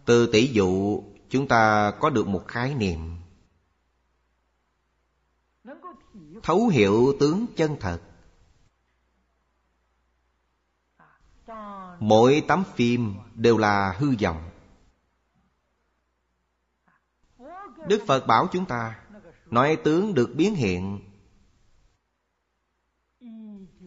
Từ 0.05 0.29
tỷ 0.33 0.47
dụ, 0.47 1.03
chúng 1.29 1.49
ta 1.49 1.93
có 2.01 2.11
được 2.11 2.27
một 2.27 2.45
khái 2.49 2.75
niệm. 2.75 3.17
Thấu 6.43 6.69
hiểu 6.69 7.17
tướng 7.21 7.47
chân 7.57 7.77
thật. 7.81 8.01
Mỗi 12.01 12.45
tấm 12.49 12.65
phim 12.75 13.15
đều 13.35 13.59
là 13.59 13.97
hư 13.99 14.17
vọng. 14.23 14.51
Đức 17.89 18.05
phật 18.07 18.27
bảo 18.27 18.49
chúng 18.53 18.67
ta, 18.67 19.05
nói 19.47 19.79
tướng 19.85 20.15
được 20.15 20.31
biến 20.37 20.55
hiện 20.55 21.12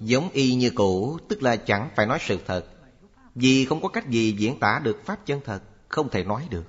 giống 0.06 0.30
y 0.30 0.54
như 0.54 0.72
cũ, 0.76 1.20
tức 1.30 1.44
là 1.44 1.56
chẳng 1.56 1.90
phải 1.96 2.06
nói 2.06 2.18
sự 2.22 2.40
thật 2.48 2.66
vì 3.36 3.66
không 3.66 3.82
có 3.82 3.88
cách 3.88 4.10
gì 4.10 4.36
diễn 4.38 4.60
tả 4.60 4.82
được 4.84 5.06
pháp 5.06 5.26
chân 5.26 5.42
thật, 5.46 5.62
không 5.88 6.10
thể 6.10 6.24
nói 6.24 6.48
được 6.50 6.66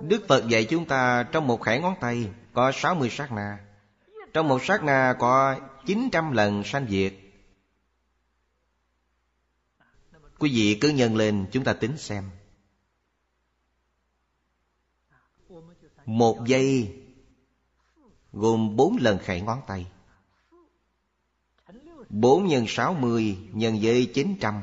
Đức 0.00 0.24
Phật 0.28 0.48
dạy 0.48 0.64
chúng 0.64 0.86
ta 0.86 1.22
trong 1.32 1.46
một 1.46 1.62
khải 1.62 1.80
ngón 1.80 1.94
tay 2.00 2.30
có 2.52 2.72
60 2.72 3.10
sát 3.10 3.32
na. 3.32 3.58
Trong 4.32 4.48
một 4.48 4.64
sát 4.64 4.82
na 4.82 5.14
có 5.18 5.56
900 5.86 6.32
lần 6.32 6.64
sanh 6.64 6.86
diệt. 6.88 7.14
Quý 10.38 10.50
vị 10.54 10.78
cứ 10.80 10.88
nhân 10.88 11.16
lên, 11.16 11.46
chúng 11.52 11.64
ta 11.64 11.72
tính 11.72 11.96
xem. 11.96 12.30
Một 16.06 16.44
giây, 16.46 16.96
gồm 18.32 18.76
bốn 18.76 18.96
lần 19.00 19.18
khải 19.18 19.40
ngón 19.40 19.60
tay. 19.66 19.86
bốn 22.08 22.46
nhân 22.46 22.64
sáu 22.68 22.94
mươi 22.94 23.38
nhân 23.52 23.78
với 23.82 24.10
chín 24.14 24.36
trăm. 24.40 24.62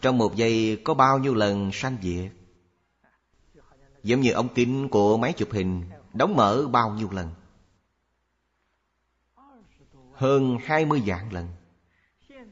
Trong 0.00 0.18
một 0.18 0.36
giây 0.36 0.80
có 0.84 0.94
bao 0.94 1.18
nhiêu 1.18 1.34
lần 1.34 1.70
sanh 1.72 1.96
diệt? 2.02 2.32
Giống 4.02 4.20
như 4.20 4.32
ống 4.32 4.48
kính 4.54 4.88
của 4.88 5.16
máy 5.16 5.32
chụp 5.32 5.48
hình, 5.52 5.84
Đóng 6.18 6.36
mở 6.36 6.66
bao 6.72 6.90
nhiêu 6.90 7.10
lần? 7.10 7.30
Hơn 10.12 10.58
20 10.64 11.02
vạn 11.06 11.32
lần. 11.32 11.48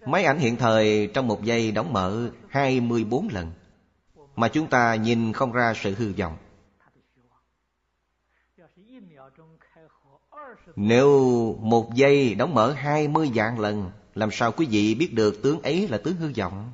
Máy 0.06 0.24
ảnh 0.24 0.38
hiện 0.38 0.56
thời 0.56 1.10
trong 1.14 1.28
một 1.28 1.44
giây 1.44 1.72
đóng 1.72 1.92
mở 1.92 2.30
24 2.48 3.28
lần. 3.28 3.52
Mà 4.36 4.48
chúng 4.48 4.68
ta 4.68 4.94
nhìn 4.94 5.32
không 5.32 5.52
ra 5.52 5.72
sự 5.76 5.94
hư 5.94 6.12
vọng. 6.12 6.36
Nếu 10.76 11.08
một 11.60 11.94
giây 11.94 12.34
đóng 12.34 12.54
mở 12.54 12.72
20 12.72 13.30
vạn 13.34 13.58
lần, 13.58 13.90
Làm 14.16 14.30
sao 14.32 14.52
quý 14.52 14.66
vị 14.66 14.94
biết 14.94 15.14
được 15.14 15.42
tướng 15.42 15.62
ấy 15.62 15.88
là 15.88 15.98
tướng 15.98 16.16
hư 16.16 16.32
vọng? 16.36 16.72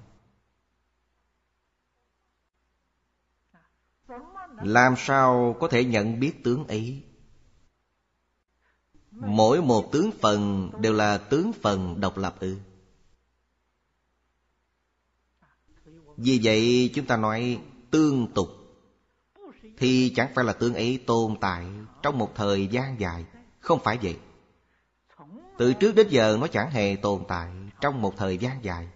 Làm 4.63 4.95
sao 4.97 5.57
có 5.61 5.69
thể 5.69 5.85
nhận 5.85 6.21
biết 6.21 6.45
tướng 6.45 6.67
ấy? 6.67 7.03
Mỗi 9.11 9.63
một 9.63 9.93
tướng 9.93 10.11
phần 10.21 10.71
đều 10.81 10.93
là 10.93 11.19
tướng 11.19 11.53
phần 11.63 12.01
độc 12.01 12.19
lập 12.19 12.35
ư? 12.41 12.57
Vì 16.25 16.41
vậy 16.43 16.91
chúng 16.95 17.07
ta 17.07 17.17
nói 17.17 17.61
tương 17.91 18.27
tục. 18.35 18.49
Thì 19.79 20.13
chẳng 20.17 20.29
phải 20.35 20.45
là 20.45 20.53
tướng 20.53 20.75
ấy 20.75 21.05
tồn 21.07 21.37
tại 21.41 21.67
trong 22.03 22.19
một 22.19 22.35
thời 22.35 22.67
gian 22.67 23.01
dài. 23.01 23.25
Không 23.61 23.81
phải 23.85 23.99
vậy. 24.03 24.19
Từ 25.59 25.73
trước 25.73 25.95
đến 25.95 26.09
giờ 26.09 26.37
nó 26.41 26.47
chẳng 26.47 26.71
hề 26.71 26.97
tồn 26.97 27.25
tại 27.29 27.51
trong 27.81 28.03
một 28.03 28.17
thời 28.17 28.39
gian 28.39 28.65
dài. 28.65 28.89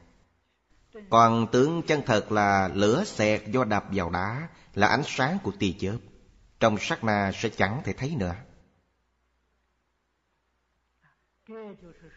Còn 1.11 1.47
tướng 1.53 1.83
chân 1.83 2.03
thật 2.07 2.33
là 2.33 2.71
lửa 2.75 3.05
xẹt 3.07 3.43
do 3.53 3.65
đập 3.65 3.85
vào 3.93 4.11
đá 4.11 4.49
Là 4.75 4.87
ánh 4.87 5.03
sáng 5.05 5.39
của 5.43 5.53
tia 5.59 5.73
chớp. 5.79 5.97
Trong 6.61 6.77
sắc 6.81 7.05
na 7.05 7.33
sẽ 7.35 7.49
chẳng 7.49 7.83
thể 7.85 7.93
thấy 7.93 8.17
nữa. 8.19 8.35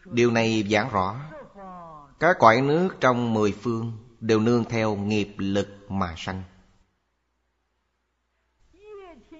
Điều 0.04 0.30
này 0.30 0.64
giảng 0.70 0.90
rõ 0.90 1.20
Các 2.20 2.36
cõi 2.38 2.60
nước 2.60 2.88
trong 3.00 3.34
mười 3.34 3.52
phương. 3.52 4.09
Đều 4.20 4.40
nương 4.40 4.64
theo 4.64 4.96
nghiệp 4.96 5.34
lực 5.36 5.68
mà 5.88 6.14
sanh. 6.16 6.42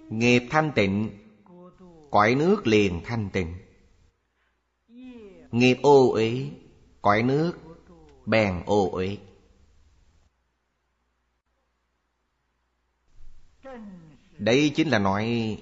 Nghiệp 0.08 0.42
thanh 0.50 0.72
tịnh, 0.74 1.10
Cõi 2.10 2.34
nước 2.34 2.66
liền 2.66 3.00
thanh 3.04 3.30
tịnh. 3.32 3.54
Nghiệp 5.50 5.78
ô 5.82 6.12
uế, 6.12 6.50
Cõi 7.02 7.22
nước 7.22 7.52
bèn 8.26 8.62
ô 8.66 8.90
uế. 8.90 9.18
Đây 14.38 14.72
chính 14.74 14.88
là 14.88 14.98
nói 14.98 15.56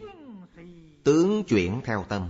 Tướng 1.04 1.44
chuyển 1.44 1.81
theo 1.85 2.04
tâm. 2.09 2.28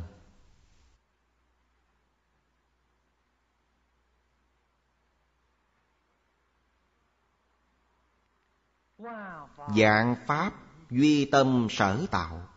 Dạng 9.76 10.16
Pháp 10.26 10.52
duy 10.90 11.24
tâm 11.24 11.66
sở 11.70 12.06
tạo. 12.10 12.48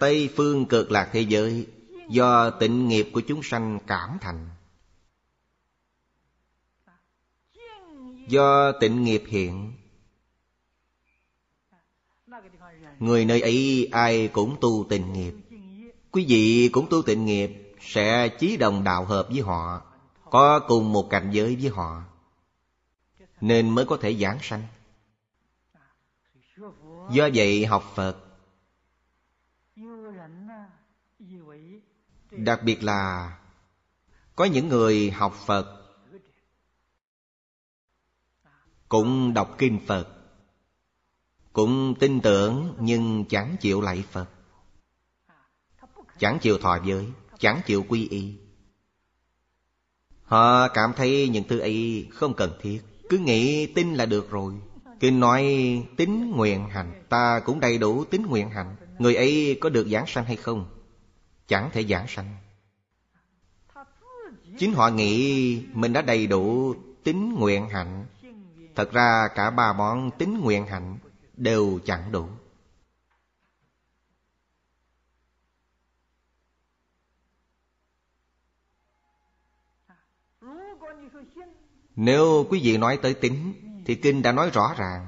Tây 0.00 0.30
phương 0.36 0.66
cực 0.66 0.90
lạc 0.90 1.10
thế 1.12 1.20
giới, 1.20 1.66
Do 2.08 2.50
tịnh 2.50 2.88
nghiệp 2.88 3.10
của 3.12 3.22
chúng 3.28 3.42
sanh 3.42 3.78
cảm 3.86 4.18
thành. 4.20 4.48
Do 8.28 8.72
tịnh 8.80 9.04
nghiệp 9.04 9.22
hiện, 9.26 9.72
Người 12.98 13.24
nơi 13.24 13.40
ấy 13.40 13.88
ai 13.92 14.28
cũng 14.28 14.56
tu 14.60 14.86
tịnh 14.88 15.12
nghiệp. 15.12 15.34
Quý 16.10 16.26
vị 16.28 16.70
cũng 16.72 16.86
tu 16.90 17.02
tịnh 17.02 17.24
nghiệp, 17.24 17.50
Sẽ 17.80 18.28
chí 18.28 18.56
đồng 18.56 18.84
đạo 18.84 19.04
hợp 19.04 19.28
với 19.30 19.40
họ. 19.40 19.87
Có 20.30 20.60
cùng 20.68 20.92
một 20.92 21.06
cảnh 21.10 21.30
giới 21.32 21.56
với 21.56 21.70
họ, 21.70 22.02
Nên 23.40 23.70
mới 23.70 23.84
có 23.84 23.98
thể 24.00 24.14
giảng 24.14 24.38
sanh. 24.42 24.62
Do 27.10 27.28
vậy 27.34 27.66
học 27.66 27.84
Phật, 27.94 28.16
Đặc 32.30 32.60
biệt 32.64 32.82
là 32.82 33.32
Có 34.36 34.44
những 34.44 34.68
người 34.68 35.10
học 35.10 35.34
Phật 35.46 35.78
Cũng 38.88 39.34
đọc 39.34 39.54
kinh 39.58 39.80
Phật, 39.86 40.08
Cũng 41.52 41.94
tin 42.00 42.20
tưởng 42.20 42.76
nhưng 42.80 43.24
chẳng 43.28 43.56
chịu 43.60 43.80
lạy 43.80 44.04
Phật, 44.10 44.26
Chẳng 46.18 46.38
chịu 46.40 46.58
thọ 46.58 46.78
giới, 46.84 47.12
Chẳng 47.38 47.60
chịu 47.66 47.84
quy 47.88 48.08
y. 48.08 48.47
Họ 50.28 50.68
cảm 50.68 50.92
thấy 50.96 51.28
những 51.28 51.44
thứ 51.48 51.58
ấy 51.58 52.08
không 52.12 52.34
cần 52.34 52.52
thiết. 52.62 52.80
Cứ 53.08 53.18
nghĩ 53.18 53.66
tin 53.66 53.94
là 53.94 54.06
được 54.06 54.30
rồi. 54.30 54.52
Kinh 55.00 55.20
nói 55.20 55.44
tính 55.96 56.32
nguyện 56.36 56.68
hành. 56.68 57.02
Ta 57.08 57.40
cũng 57.44 57.60
đầy 57.60 57.78
đủ 57.78 58.04
tính 58.04 58.26
nguyện 58.26 58.50
hành. 58.50 58.76
Người 58.98 59.14
ấy 59.14 59.58
có 59.60 59.68
được 59.68 59.88
giảng 59.88 60.06
sanh 60.06 60.24
hay 60.24 60.36
không? 60.36 60.68
Chẳng 61.48 61.70
thể 61.72 61.84
giảng 61.84 62.06
sanh. 62.08 62.36
Chính 64.58 64.72
họ 64.72 64.88
nghĩ 64.88 65.62
mình 65.72 65.92
đã 65.92 66.02
đầy 66.02 66.26
đủ 66.26 66.74
tính 67.04 67.34
nguyện 67.34 67.68
hạnh. 67.68 68.06
Thật 68.76 68.92
ra 68.92 69.28
cả 69.34 69.50
ba 69.50 69.72
món 69.72 70.10
tính 70.18 70.40
nguyện 70.40 70.66
hạnh 70.66 70.98
Đều 71.36 71.78
chẳng 71.84 72.12
đủ. 72.12 72.26
Nếu 82.00 82.46
quý 82.50 82.60
vị 82.62 82.76
nói 82.76 82.98
tới 83.02 83.14
tính 83.14 83.54
Thì 83.84 83.94
Kinh 83.94 84.22
đã 84.22 84.32
nói 84.32 84.50
rõ 84.50 84.74
ràng. 84.78 85.06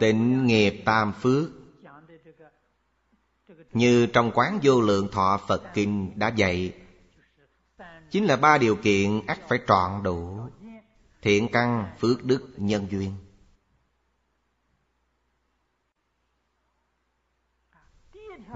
Tịnh 0.00 0.46
nghiệp 0.46 0.82
tam 0.84 1.12
phước. 1.12 1.50
Như 3.72 4.06
trong 4.06 4.30
quán 4.34 4.58
vô 4.62 4.80
lượng 4.80 5.08
thọ 5.12 5.40
Phật 5.48 5.62
Kinh 5.74 6.18
đã 6.18 6.28
dạy 6.28 6.72
Chính 8.10 8.24
là 8.24 8.36
ba 8.36 8.58
điều 8.58 8.76
kiện 8.76 9.26
ắt 9.26 9.38
phải 9.48 9.58
trọn 9.66 10.02
đủ 10.02 10.48
Thiện 11.22 11.48
căn, 11.52 11.96
phước 11.98 12.24
đức, 12.24 12.48
nhân 12.56 12.86
duyên. 12.90 13.23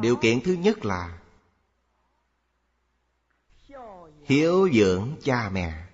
Điều 0.01 0.17
kiện 0.17 0.41
thứ 0.45 0.53
nhất 0.53 0.85
là 0.85 1.19
Hiếu 4.25 4.69
dưỡng 4.73 5.17
cha 5.23 5.51
mẹ. 5.53 5.87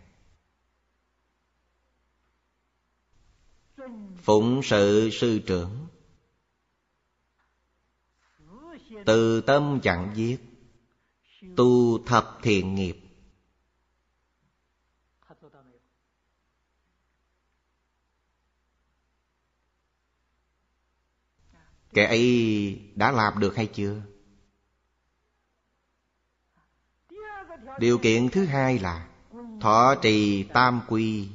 Phụng 4.22 4.62
sự 4.62 5.10
sư 5.12 5.40
trưởng. 5.46 5.86
Từ 9.06 9.40
tâm 9.40 9.80
chẳng 9.82 10.12
giết, 10.14 10.36
Tu 11.56 12.04
thập 12.06 12.38
thiện 12.42 12.74
nghiệp. 12.74 13.03
Kẻ 21.94 22.06
ấy 22.06 22.80
đã 22.94 23.12
làm 23.12 23.38
được 23.38 23.56
hay 23.56 23.66
chưa? 23.66 24.02
Điều 27.78 27.98
kiện 27.98 28.28
thứ 28.28 28.44
hai 28.44 28.78
là 28.78 29.08
Thọ 29.60 29.94
trì 30.02 30.42
tam 30.42 30.80
quy. 30.88 31.28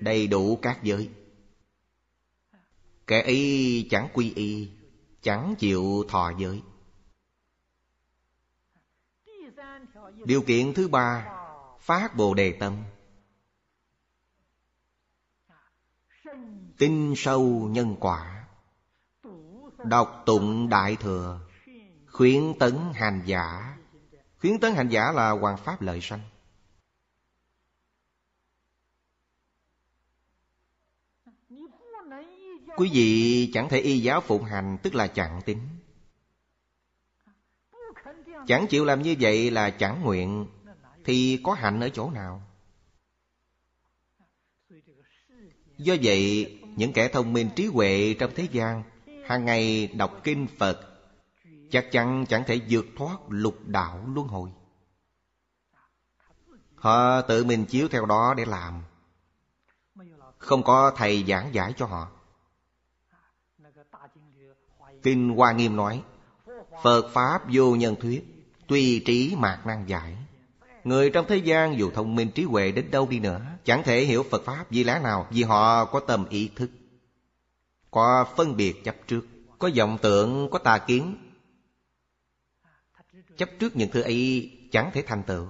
Đầy 0.00 0.26
đủ 0.26 0.58
các 0.62 0.80
giới. 0.82 1.10
Kẻ 3.06 3.22
ấy 3.22 3.86
chẳng 3.90 4.08
quy 4.12 4.32
y, 4.34 4.70
Chẳng 5.22 5.54
chịu 5.58 6.04
thọ 6.08 6.32
giới. 6.38 6.62
Điều 10.24 10.42
kiện 10.42 10.74
thứ 10.74 10.88
ba 10.88 11.41
Phát 11.82 12.16
Bồ 12.16 12.34
Đề 12.34 12.52
Tâm. 12.52 12.76
Tin 16.78 17.14
sâu 17.16 17.68
nhân 17.70 17.96
quả, 18.00 18.44
Đọc 19.84 20.22
tụng 20.26 20.68
Đại 20.68 20.96
Thừa, 20.96 21.40
Khuyến 22.06 22.58
tấn 22.58 22.78
hành 22.94 23.22
giả. 23.26 23.76
Khuyến 24.40 24.60
tấn 24.60 24.74
hành 24.74 24.88
giả 24.88 25.12
là 25.12 25.30
hoàng 25.30 25.56
pháp 25.56 25.82
lợi 25.82 26.00
sanh. 26.02 26.20
Quý 32.76 32.90
vị 32.92 33.50
chẳng 33.54 33.68
thể 33.68 33.78
y 33.78 33.98
giáo 33.98 34.20
phụng 34.20 34.44
hành, 34.44 34.78
Tức 34.82 34.94
là 34.94 35.06
chẳng 35.06 35.40
tính 35.46 35.68
Chẳng 38.46 38.66
chịu 38.66 38.84
làm 38.84 39.02
như 39.02 39.16
vậy 39.20 39.50
là 39.50 39.70
chẳng 39.70 40.02
nguyện. 40.02 40.46
Thì 41.04 41.40
có 41.44 41.52
hạnh 41.54 41.80
ở 41.80 41.88
chỗ 41.88 42.10
nào? 42.10 42.42
Do 45.78 45.94
vậy, 46.02 46.58
Những 46.76 46.92
kẻ 46.92 47.08
thông 47.08 47.32
minh 47.32 47.50
trí 47.56 47.66
huệ 47.66 48.14
trong 48.18 48.30
thế 48.34 48.48
gian 48.52 48.82
hàng 49.26 49.44
ngày 49.44 49.86
đọc 49.86 50.20
kinh 50.24 50.46
Phật 50.58 50.92
Chắc 51.70 51.92
chắn 51.92 52.24
chẳng 52.28 52.44
thể 52.46 52.60
vượt 52.68 52.86
thoát 52.96 53.16
lục 53.28 53.56
đạo 53.66 54.04
luân 54.14 54.28
hồi. 54.28 54.50
Họ 56.74 57.20
tự 57.20 57.44
mình 57.44 57.64
chiếu 57.64 57.88
theo 57.88 58.06
đó 58.06 58.34
để 58.36 58.44
làm. 58.44 58.82
Không 60.38 60.62
có 60.62 60.92
thầy 60.96 61.24
giảng 61.28 61.54
giải 61.54 61.72
cho 61.76 61.86
họ. 61.86 62.10
Kinh 65.02 65.28
Hoa 65.36 65.52
Nghiêm 65.52 65.76
nói, 65.76 66.02
Phật 66.82 67.10
Pháp 67.12 67.42
vô 67.52 67.76
nhân 67.76 67.96
thuyết 68.00 68.24
Tùy 68.68 69.02
trí 69.06 69.34
mạc 69.38 69.62
năng 69.66 69.88
giải. 69.88 70.21
Người 70.84 71.10
trong 71.10 71.26
thế 71.28 71.36
gian 71.36 71.78
dù 71.78 71.90
thông 71.90 72.14
minh 72.14 72.30
trí 72.30 72.44
huệ 72.44 72.72
đến 72.72 72.90
đâu 72.90 73.06
đi 73.10 73.18
nữa 73.18 73.40
Chẳng 73.64 73.82
thể 73.82 74.04
hiểu 74.04 74.22
Phật 74.30 74.44
Pháp 74.44 74.70
vì 74.70 74.84
lá 74.84 74.98
nào 74.98 75.26
Vì 75.30 75.42
họ 75.42 75.84
có 75.84 76.00
tâm 76.00 76.24
ý 76.28 76.50
thức 76.56 76.70
Có 77.90 78.26
phân 78.36 78.56
biệt 78.56 78.84
chấp 78.84 78.96
trước 79.06 79.26
Có 79.58 79.70
vọng 79.76 79.98
tượng, 80.02 80.48
có 80.50 80.58
tà 80.58 80.78
kiến. 80.78 81.16
Chấp 83.36 83.48
trước 83.58 83.76
những 83.76 83.90
thứ 83.90 84.02
ấy 84.02 84.50
chẳng 84.72 84.90
thể 84.94 85.02
thành 85.06 85.22
tựu. 85.22 85.46